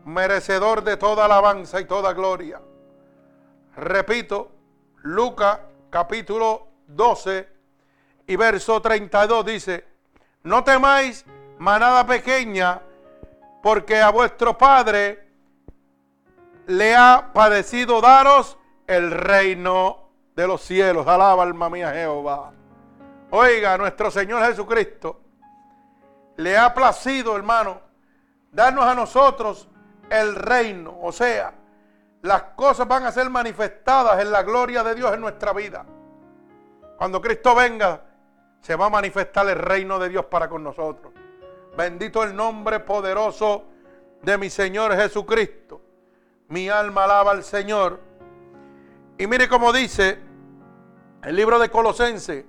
[0.05, 2.61] merecedor de toda alabanza y toda gloria.
[3.76, 4.51] Repito,
[4.97, 5.61] Lucas
[5.91, 7.49] capítulo 12
[8.26, 9.84] y verso 32 dice,
[10.43, 11.24] no temáis
[11.59, 12.80] manada pequeña,
[13.62, 15.26] porque a vuestro Padre
[16.66, 21.07] le ha padecido daros el reino de los cielos.
[21.07, 22.53] Alaba alma mía Jehová.
[23.30, 25.20] Oiga, nuestro Señor Jesucristo
[26.36, 27.80] le ha placido, hermano,
[28.53, 29.68] darnos a nosotros
[30.09, 30.97] el reino.
[31.03, 31.53] O sea,
[32.23, 35.85] las cosas van a ser manifestadas en la gloria de Dios en nuestra vida.
[36.97, 38.03] Cuando Cristo venga,
[38.61, 41.12] se va a manifestar el reino de Dios para con nosotros.
[41.77, 43.64] Bendito el nombre poderoso
[44.23, 45.81] de mi Señor Jesucristo.
[46.49, 48.01] Mi alma alaba al Señor.
[49.16, 50.19] Y mire cómo dice
[51.23, 52.45] el libro de Colosenses,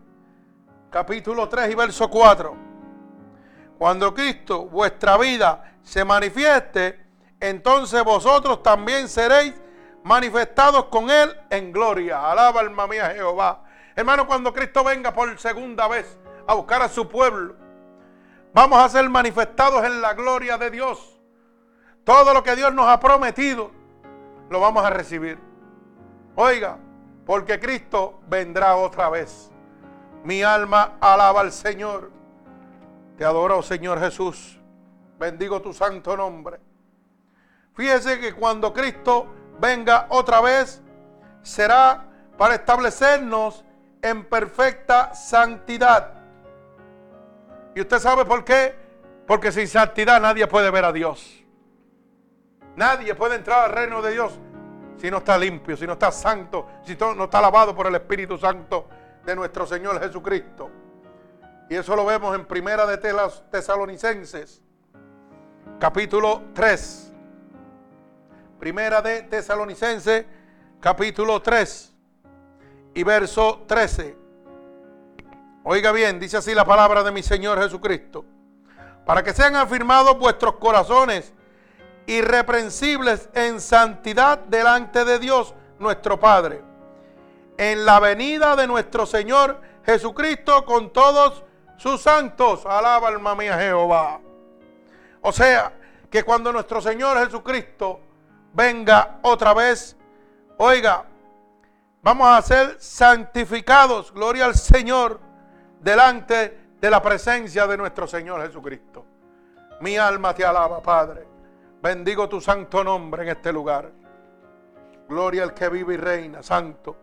[0.89, 2.69] capítulo 3 y verso 4.
[3.77, 7.08] Cuando Cristo, vuestra vida, se manifieste,
[7.39, 9.53] entonces vosotros también seréis
[10.03, 12.29] manifestados con Él en gloria.
[12.31, 13.63] Alaba alma mía Jehová.
[13.95, 16.17] Hermano, cuando Cristo venga por segunda vez
[16.47, 17.55] a buscar a su pueblo,
[18.53, 21.19] vamos a ser manifestados en la gloria de Dios.
[22.03, 23.71] Todo lo que Dios nos ha prometido,
[24.49, 25.37] lo vamos a recibir.
[26.35, 26.77] Oiga,
[27.25, 29.51] porque Cristo vendrá otra vez.
[30.23, 32.11] Mi alma alaba al Señor.
[33.17, 34.59] Te adoro, Señor Jesús.
[35.19, 36.68] Bendigo tu santo nombre.
[37.73, 39.27] Fíjese que cuando Cristo
[39.59, 40.81] venga otra vez,
[41.41, 42.05] será
[42.37, 43.63] para establecernos
[44.01, 46.13] en perfecta santidad.
[47.75, 48.75] ¿Y usted sabe por qué?
[49.27, 51.43] Porque sin santidad nadie puede ver a Dios.
[52.75, 54.39] Nadie puede entrar al reino de Dios
[54.97, 58.37] si no está limpio, si no está santo, si no está lavado por el Espíritu
[58.37, 58.87] Santo
[59.25, 60.69] de nuestro Señor Jesucristo.
[61.69, 64.61] Y eso lo vemos en Primera de Tesalonicenses,
[65.79, 67.08] capítulo 3.
[68.59, 70.25] Primera de Tesalonicenses,
[70.81, 71.93] capítulo 3
[72.93, 74.17] y verso 13.
[75.63, 78.25] Oiga bien, dice así la palabra de mi Señor Jesucristo.
[79.05, 81.33] Para que sean afirmados vuestros corazones
[82.05, 86.61] irreprensibles en santidad delante de Dios nuestro Padre.
[87.57, 91.45] En la venida de nuestro Señor Jesucristo con todos
[91.77, 92.65] sus santos.
[92.65, 94.19] Alaba alma mía Jehová.
[95.21, 95.71] O sea,
[96.09, 98.01] que cuando nuestro Señor Jesucristo
[98.53, 99.95] venga otra vez,
[100.57, 101.05] oiga,
[102.01, 105.19] vamos a ser santificados, gloria al Señor,
[105.79, 109.05] delante de la presencia de nuestro Señor Jesucristo.
[109.81, 111.27] Mi alma te alaba, Padre.
[111.81, 113.89] Bendigo tu santo nombre en este lugar.
[115.07, 116.95] Gloria al que vive y reina, santo,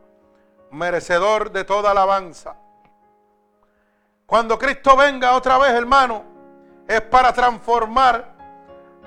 [0.71, 2.57] merecedor de toda alabanza.
[4.27, 6.25] Cuando Cristo venga otra vez, hermano,
[6.87, 8.36] es para transformar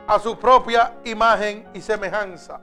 [0.10, 2.60] a su propia imagen y semejanza.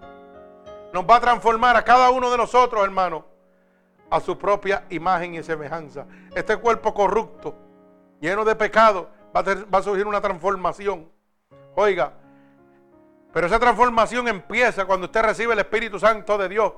[0.93, 3.25] Nos va a transformar a cada uno de nosotros, hermano,
[4.11, 6.07] a su propia imagen y semejanza.
[6.35, 7.55] Este cuerpo corrupto,
[8.21, 11.09] lleno de pecado, va a, surgir una transformación.
[11.77, 12.15] Oiga,
[13.33, 16.73] pero esa transformación empieza cuando usted recibe el Espíritu Santo de Dios,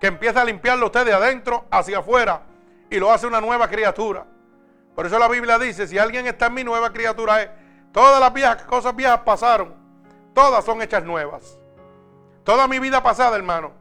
[0.00, 2.40] que empieza a limpiarlo usted de adentro hacia afuera
[2.88, 4.24] y lo hace una nueva criatura.
[4.94, 7.50] Por eso la Biblia dice, si alguien está en mi nueva criatura es,
[7.92, 9.83] todas las cosas viejas pasaron,
[10.34, 11.58] todas son hechas nuevas.
[12.42, 13.72] Toda mi vida pasada, hermano,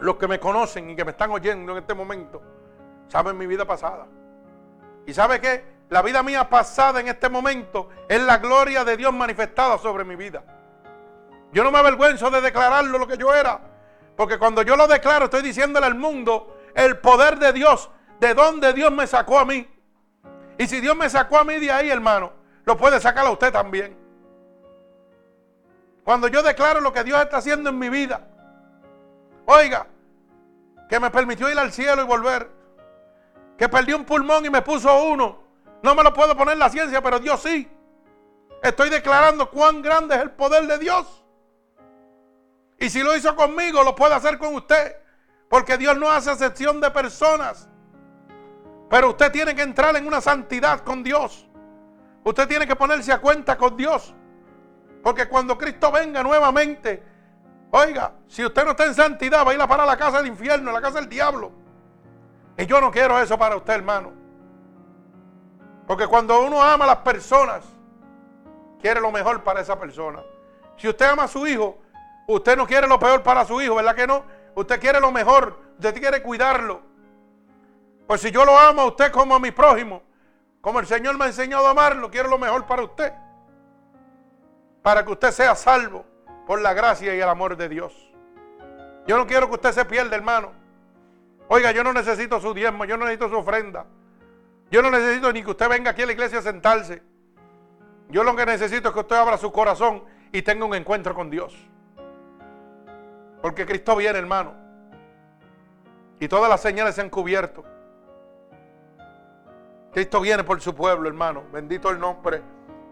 [0.00, 2.40] los que me conocen y que me están oyendo en este momento,
[3.08, 4.06] saben mi vida pasada.
[5.06, 5.64] ¿Y sabe qué?
[5.88, 10.16] La vida mía pasada en este momento es la gloria de Dios manifestada sobre mi
[10.16, 10.44] vida.
[11.50, 13.60] Yo no me avergüenzo de declararlo lo que yo era.
[14.16, 17.90] Porque cuando yo lo declaro, estoy diciéndole al mundo el poder de Dios
[18.20, 19.66] de dónde Dios me sacó a mí.
[20.58, 22.32] Y si Dios me sacó a mí de ahí, hermano,
[22.64, 23.96] lo puede sacar a usted también.
[26.08, 28.26] Cuando yo declaro lo que Dios está haciendo en mi vida,
[29.44, 29.86] oiga,
[30.88, 32.50] que me permitió ir al cielo y volver,
[33.58, 35.42] que perdí un pulmón y me puso uno,
[35.82, 37.70] no me lo puedo poner la ciencia, pero Dios sí.
[38.62, 41.26] Estoy declarando cuán grande es el poder de Dios.
[42.78, 44.96] Y si lo hizo conmigo, lo puede hacer con usted.
[45.50, 47.68] Porque Dios no hace excepción de personas.
[48.88, 51.46] Pero usted tiene que entrar en una santidad con Dios.
[52.24, 54.14] Usted tiene que ponerse a cuenta con Dios.
[55.02, 57.02] Porque cuando Cristo venga nuevamente,
[57.70, 60.26] oiga, si usted no está en santidad, va a ir a parar la casa del
[60.26, 61.52] infierno, a la casa del diablo.
[62.56, 64.12] Y yo no quiero eso para usted, hermano.
[65.86, 67.64] Porque cuando uno ama a las personas,
[68.80, 70.20] quiere lo mejor para esa persona.
[70.76, 71.78] Si usted ama a su hijo,
[72.26, 74.24] usted no quiere lo peor para su hijo, ¿verdad que no?
[74.54, 76.82] Usted quiere lo mejor, usted quiere cuidarlo.
[78.06, 80.02] Pues si yo lo amo a usted como a mi prójimo,
[80.60, 83.12] como el Señor me ha enseñado a amarlo, quiero lo mejor para usted.
[84.82, 86.04] Para que usted sea salvo
[86.46, 87.94] por la gracia y el amor de Dios.
[89.06, 90.52] Yo no quiero que usted se pierda, hermano.
[91.48, 93.86] Oiga, yo no necesito su diezmo, yo no necesito su ofrenda.
[94.70, 97.02] Yo no necesito ni que usted venga aquí a la iglesia a sentarse.
[98.10, 101.30] Yo lo que necesito es que usted abra su corazón y tenga un encuentro con
[101.30, 101.56] Dios.
[103.40, 104.54] Porque Cristo viene, hermano.
[106.20, 107.64] Y todas las señales se han cubierto.
[109.92, 111.44] Cristo viene por su pueblo, hermano.
[111.52, 112.42] Bendito el nombre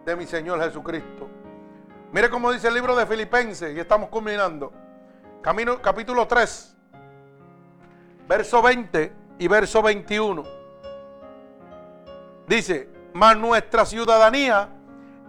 [0.04, 1.28] de mi Señor Jesucristo.
[2.12, 4.72] Mire cómo dice el libro de Filipenses, y estamos culminando.
[5.42, 6.76] Capítulo 3,
[8.28, 10.42] verso 20 y verso 21.
[12.46, 14.68] Dice, mas nuestra ciudadanía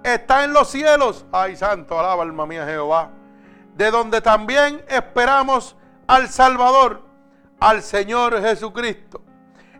[0.03, 1.25] está en los cielos.
[1.31, 3.11] Ay, santo, alaba alma mía Jehová.
[3.75, 5.75] De donde también esperamos
[6.07, 7.03] al Salvador,
[7.59, 9.21] al Señor Jesucristo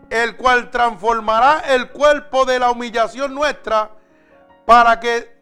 [0.10, 3.92] el cual transformará el cuerpo de la humillación nuestra
[4.66, 5.37] para que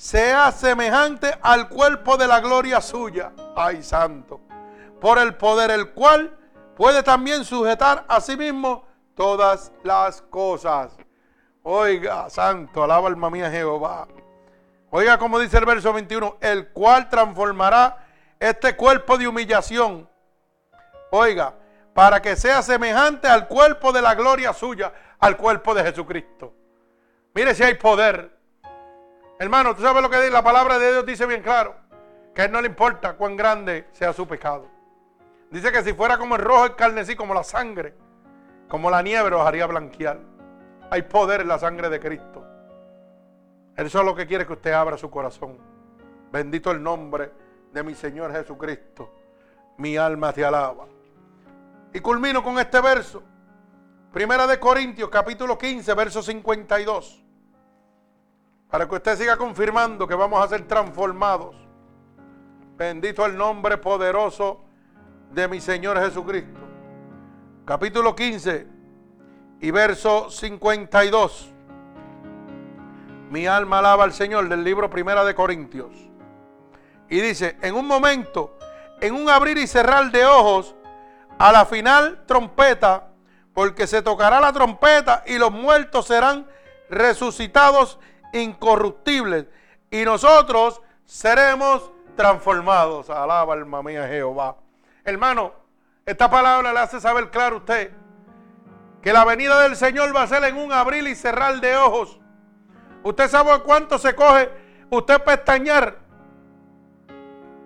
[0.00, 3.32] sea semejante al cuerpo de la gloria suya.
[3.54, 4.40] Ay, santo.
[4.98, 6.34] Por el poder el cual
[6.74, 10.96] puede también sujetar a sí mismo todas las cosas.
[11.62, 14.08] Oiga, santo, alaba alma mía Jehová.
[14.88, 17.98] Oiga como dice el verso 21, el cual transformará
[18.38, 20.08] este cuerpo de humillación.
[21.10, 21.52] Oiga,
[21.92, 26.54] para que sea semejante al cuerpo de la gloria suya, al cuerpo de Jesucristo.
[27.34, 28.39] Mire si hay poder.
[29.40, 31.74] Hermano, tú sabes lo que dice la palabra de Dios dice bien claro,
[32.34, 34.68] que a él no le importa cuán grande sea su pecado.
[35.50, 37.94] Dice que si fuera como el rojo el carnesí, como la sangre,
[38.68, 40.18] como la nieve los haría blanquear.
[40.90, 42.44] Hay poder en la sangre de Cristo.
[43.76, 45.56] Él solo que quiere que usted abra su corazón.
[46.30, 47.32] Bendito el nombre
[47.72, 49.10] de mi Señor Jesucristo.
[49.78, 50.84] Mi alma te alaba.
[51.94, 53.22] Y culmino con este verso.
[54.12, 57.29] Primera de Corintios, capítulo 15, verso 52.
[58.70, 61.56] Para que usted siga confirmando que vamos a ser transformados.
[62.76, 64.60] Bendito el nombre poderoso
[65.32, 66.60] de mi Señor Jesucristo.
[67.64, 68.66] Capítulo 15
[69.60, 71.50] y verso 52.
[73.30, 75.92] Mi alma alaba al Señor del libro Primera de Corintios.
[77.08, 78.56] Y dice, en un momento,
[79.00, 80.76] en un abrir y cerrar de ojos,
[81.38, 83.08] a la final trompeta,
[83.52, 86.46] porque se tocará la trompeta y los muertos serán
[86.88, 87.98] resucitados
[88.32, 89.46] incorruptibles
[89.90, 93.10] y nosotros seremos transformados.
[93.10, 94.56] Alaba alma mía Jehová.
[95.04, 95.52] Hermano,
[96.06, 97.92] esta palabra le hace saber claro a usted
[99.02, 102.18] que la venida del Señor va a ser en un abril y cerrar de ojos.
[103.02, 104.50] Usted sabe cuánto se coge
[104.90, 105.98] usted pestañear.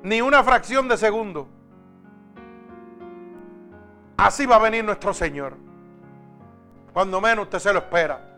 [0.02, 1.48] Ni una fracción de segundo.
[4.16, 5.56] Así va a venir nuestro Señor.
[6.92, 8.33] Cuando menos usted se lo espera.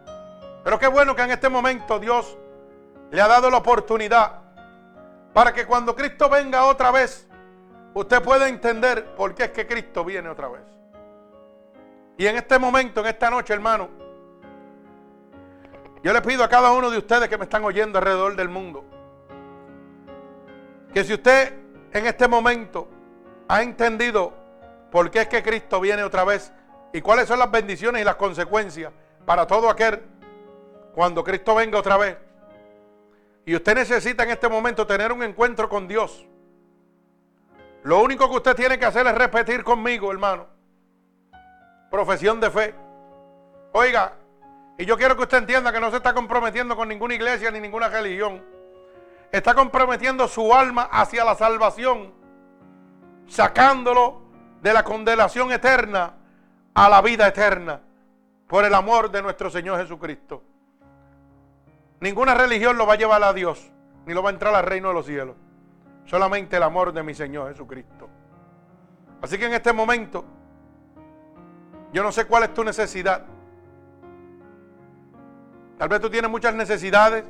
[0.67, 2.37] Pero qué bueno que en este momento Dios
[3.13, 4.41] le ha dado la oportunidad
[5.33, 7.29] para que cuando Cristo venga otra vez,
[7.95, 10.65] usted pueda entender por qué es que Cristo viene otra vez.
[12.19, 13.89] Y en este momento, en esta noche, hermano,
[16.03, 18.85] yo le pido a cada uno de ustedes que me están oyendo alrededor del mundo,
[20.93, 21.55] que si usted
[21.93, 22.89] en este momento
[23.47, 24.33] ha entendido
[24.91, 26.53] ¿Por qué es que Cristo viene otra vez?
[26.93, 28.93] ¿Y cuáles son las bendiciones y las consecuencias
[29.27, 30.01] para todo aquel
[30.97, 32.17] cuando Cristo venga otra vez?
[33.45, 36.27] Y usted necesita en este momento tener un encuentro con Dios.
[37.83, 40.47] Lo único que usted tiene que hacer es repetir conmigo, hermano.
[41.91, 42.75] Profesión de fe.
[43.73, 44.15] Oiga,
[44.79, 47.61] y yo quiero que usted entienda que no se está comprometiendo con ninguna iglesia ni
[47.61, 48.43] ninguna religión.
[49.31, 52.15] Está comprometiendo su alma hacia la salvación,
[53.27, 54.23] sacándolo
[54.63, 56.15] de la condenación eterna
[56.73, 57.83] a la vida eterna
[58.47, 60.56] por el amor de nuestro Señor Jesucristo.
[62.07, 63.69] Ninguna religión lo va a llevar a Dios,
[64.07, 65.35] ni lo va a entrar al reino de los cielos.
[66.05, 68.09] Solamente el amor de mi Señor Jesucristo.
[69.21, 70.25] Así que en este momento,
[71.93, 73.25] yo no sé cuál es tu necesidad.
[75.79, 77.25] Tal vez tú tienes muchas necesidades,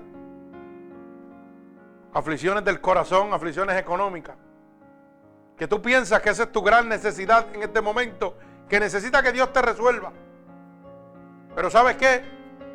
[2.12, 4.36] aflicciones del corazón, aflicciones económicas.
[5.56, 8.36] que tú piensas que esa es tu gran necesidad en este momento,
[8.68, 10.12] que necesita que Dios te resuelva.
[11.54, 12.22] Pero ¿sabes qué?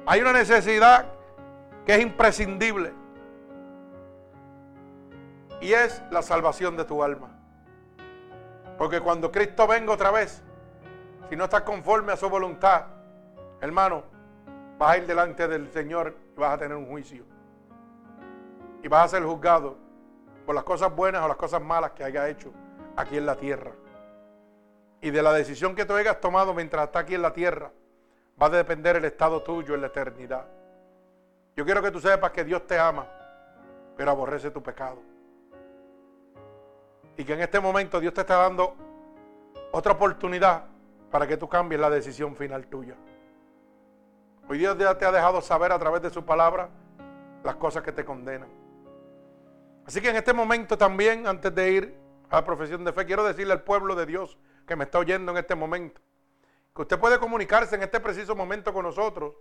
[0.08, 1.21] Hay una necesidad
[1.86, 2.94] que es imprescindible.
[5.60, 7.30] Y es la salvación de tu alma.
[8.78, 10.42] Porque cuando Cristo venga otra vez,
[11.30, 12.88] si no estás conforme a su voluntad,
[13.62, 14.04] hermano,
[14.78, 17.24] vas a ir delante del Señor y vas a tener un juicio.
[18.82, 19.78] Y vas a ser juzgado
[20.46, 22.52] por las cosas buenas o las cosas malas que haya hecho
[22.96, 23.72] aquí en la tierra.
[25.00, 27.72] Y de la decisión que tú hayas tomado mientras estás aquí en la tierra,
[28.42, 30.48] va a depender el estado tuyo en la eternidad.
[31.56, 33.08] Yo quiero que tú sepas que Dios te ama,
[33.98, 35.02] pero aborrece tu pecado.
[37.18, 38.76] Y que en este momento Dios te está dando
[39.72, 40.66] otra oportunidad
[41.12, 42.96] para que tú cambies la decisión final tuya.
[44.48, 46.70] Hoy Dios ya te ha dejado saber a través de su palabra
[47.44, 48.50] las cosas que te condenan.
[49.86, 51.98] Así que en este momento también, antes de ir
[52.30, 55.32] a la profesión de fe, quiero decirle al pueblo de Dios que me está oyendo
[55.32, 56.02] en este momento,
[56.74, 59.36] que usted puede comunicarse en este preciso momento con nosotros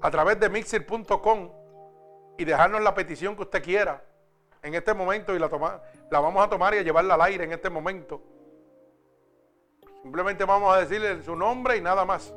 [0.00, 1.50] a través de mixir.com
[2.38, 4.02] y dejarnos la petición que usted quiera
[4.62, 5.48] en este momento y la,
[6.10, 8.22] la vamos a tomar y a llevarla al aire en este momento.
[10.02, 12.34] Simplemente vamos a decirle su nombre y nada más.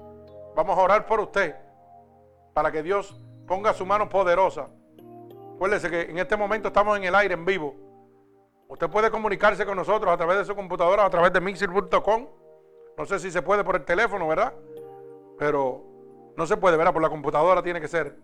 [0.55, 1.55] Vamos a orar por usted
[2.53, 3.15] para que Dios
[3.47, 4.67] ponga su mano poderosa.
[5.55, 7.75] Acuérdese que en este momento estamos en el aire, en vivo.
[8.67, 12.27] Usted puede comunicarse con nosotros a través de su computadora, a través de mixir.com.
[12.97, 14.53] No sé si se puede por el teléfono, ¿verdad?
[15.37, 15.92] Pero
[16.35, 16.93] no se puede, ¿verdad?
[16.93, 18.17] Por la computadora tiene que ser.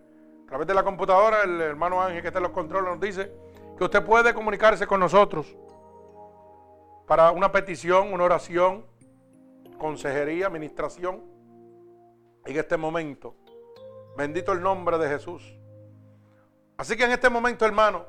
[0.43, 3.31] A través de la computadora, el hermano Ángel que está en los controles nos dice
[3.77, 5.55] que usted puede comunicarse con nosotros
[7.07, 8.85] para una petición, una oración,
[9.77, 11.23] consejería, administración.
[12.45, 13.35] En este momento,
[14.17, 15.55] bendito el nombre de Jesús.
[16.77, 18.05] Así que en este momento, hermano,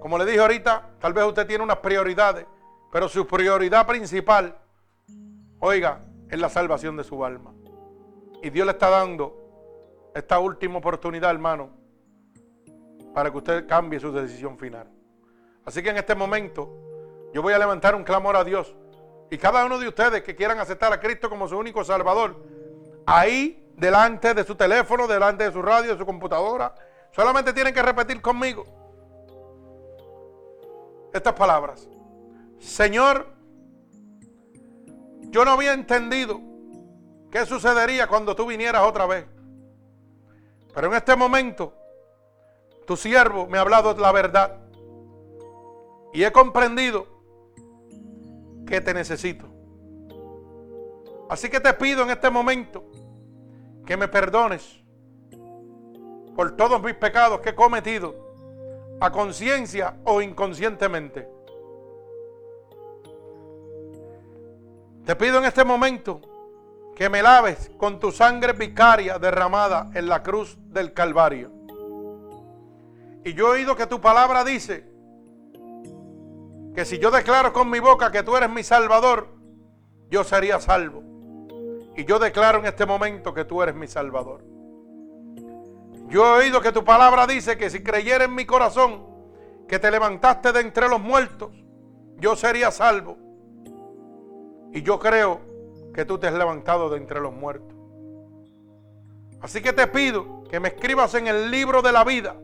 [0.00, 2.46] como le dije ahorita, tal vez usted tiene unas prioridades,
[2.90, 4.58] pero su prioridad principal,
[5.60, 7.52] oiga, es la salvación de su alma.
[8.42, 9.36] Y Dios le está dando
[10.14, 11.70] esta última oportunidad, hermano,
[13.14, 14.88] para que usted cambie su decisión final.
[15.64, 16.70] Así que en este momento
[17.32, 18.74] yo voy a levantar un clamor a Dios.
[19.30, 22.36] Y cada uno de ustedes que quieran aceptar a Cristo como su único Salvador,
[23.06, 26.74] ahí delante de su teléfono, delante de su radio, de su computadora,
[27.12, 28.64] solamente tienen que repetir conmigo
[31.12, 31.88] estas palabras.
[32.58, 33.28] Señor,
[35.30, 36.40] yo no había entendido
[37.30, 39.26] qué sucedería cuando tú vinieras otra vez.
[40.74, 41.74] Pero en este momento
[42.86, 44.58] tu siervo me ha hablado la verdad.
[46.12, 47.06] Y he comprendido
[48.66, 49.46] que te necesito.
[51.28, 52.84] Así que te pido en este momento
[53.86, 54.80] que me perdones
[56.34, 58.14] por todos mis pecados que he cometido,
[59.00, 61.28] a conciencia o inconscientemente.
[65.04, 66.20] Te pido en este momento
[67.00, 71.50] que me laves con tu sangre vicaria derramada en la cruz del Calvario.
[73.24, 74.86] Y yo he oído que tu palabra dice
[76.74, 79.28] que si yo declaro con mi boca que tú eres mi salvador,
[80.10, 81.02] yo sería salvo.
[81.96, 84.44] Y yo declaro en este momento que tú eres mi salvador.
[86.10, 89.06] Yo he oído que tu palabra dice que si creyera en mi corazón
[89.66, 91.50] que te levantaste de entre los muertos,
[92.18, 93.16] yo sería salvo.
[94.74, 95.49] Y yo creo
[95.94, 97.76] que tú te has levantado de entre los muertos.
[99.40, 102.36] Así que te pido que me escribas en el libro de la vida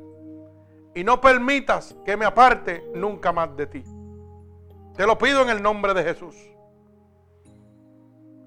[0.95, 3.85] y no permitas que me aparte nunca más de ti.
[4.97, 6.35] Te lo pido en el nombre de Jesús.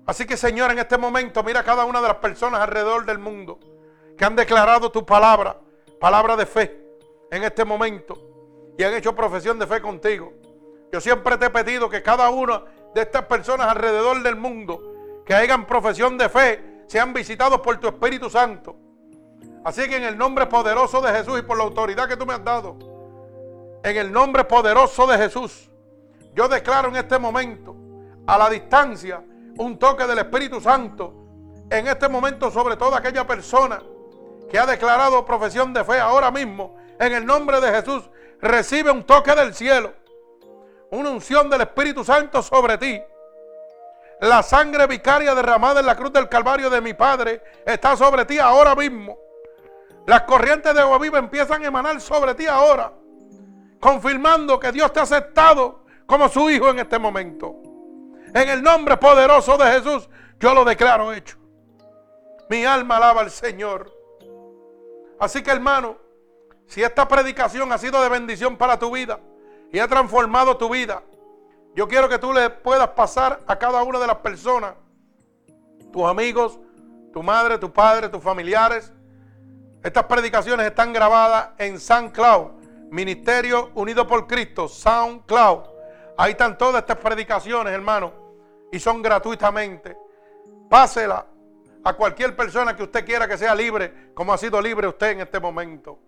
[0.08, 3.20] Así que Señor, en este momento mira a cada una de las personas alrededor del
[3.20, 3.60] mundo
[4.18, 5.60] que han declarado tu palabra,
[6.00, 6.80] palabra de fe,
[7.32, 8.30] en este momento
[8.78, 10.34] y han hecho profesión de fe contigo.
[10.92, 12.64] Yo siempre te he pedido que cada una
[12.94, 17.88] de estas personas alrededor del mundo que hagan profesión de fe sean visitados por tu
[17.88, 18.76] Espíritu Santo.
[19.64, 22.34] Así que en el nombre poderoso de Jesús y por la autoridad que tú me
[22.34, 22.78] has dado,
[23.84, 25.70] en el nombre poderoso de Jesús,
[26.34, 27.76] yo declaro en este momento,
[28.26, 29.24] a la distancia,
[29.58, 31.14] un toque del Espíritu Santo,
[31.70, 33.82] en este momento sobre toda aquella persona
[34.50, 38.10] que ha declarado profesión de fe ahora mismo, en el nombre de Jesús,
[38.42, 39.94] recibe un toque del cielo,
[40.92, 43.02] una unción del Espíritu Santo sobre ti.
[44.22, 48.38] La sangre vicaria derramada en la cruz del Calvario de mi Padre está sobre ti
[48.40, 49.18] ahora mismo.
[50.06, 52.92] Las corrientes de agua viva empiezan a emanar sobre ti ahora,
[53.80, 57.56] confirmando que Dios te ha aceptado como su hijo en este momento.
[58.34, 60.10] En el nombre poderoso de Jesús,
[60.40, 61.38] yo lo declaro hecho.
[62.50, 63.94] Mi alma alaba al Señor.
[65.20, 65.98] Así que hermano,
[66.66, 69.20] si esta predicación ha sido de bendición para tu vida,
[69.72, 71.04] y ha transformado tu vida.
[71.76, 74.74] Yo quiero que tú le puedas pasar a cada una de las personas,
[75.92, 76.60] tus amigos,
[77.14, 78.92] tu madre, tu padre, tus familiares.
[79.84, 82.52] Estas predicaciones están grabadas en SoundCloud,
[82.90, 85.62] Ministerio Unido por Cristo, SoundCloud.
[86.18, 88.12] Ahí están todas estas predicaciones, hermano,
[88.72, 89.96] y son gratuitamente.
[90.70, 91.26] Pásela
[91.84, 95.22] a cualquier persona que usted quiera que sea libre, como ha sido libre usted en
[95.22, 96.00] este momento.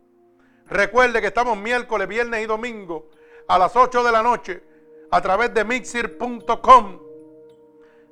[0.68, 3.10] Recuerde que estamos miércoles, viernes y domingo
[3.52, 4.64] a las 8 de la noche
[5.12, 7.00] a través de mixir.com.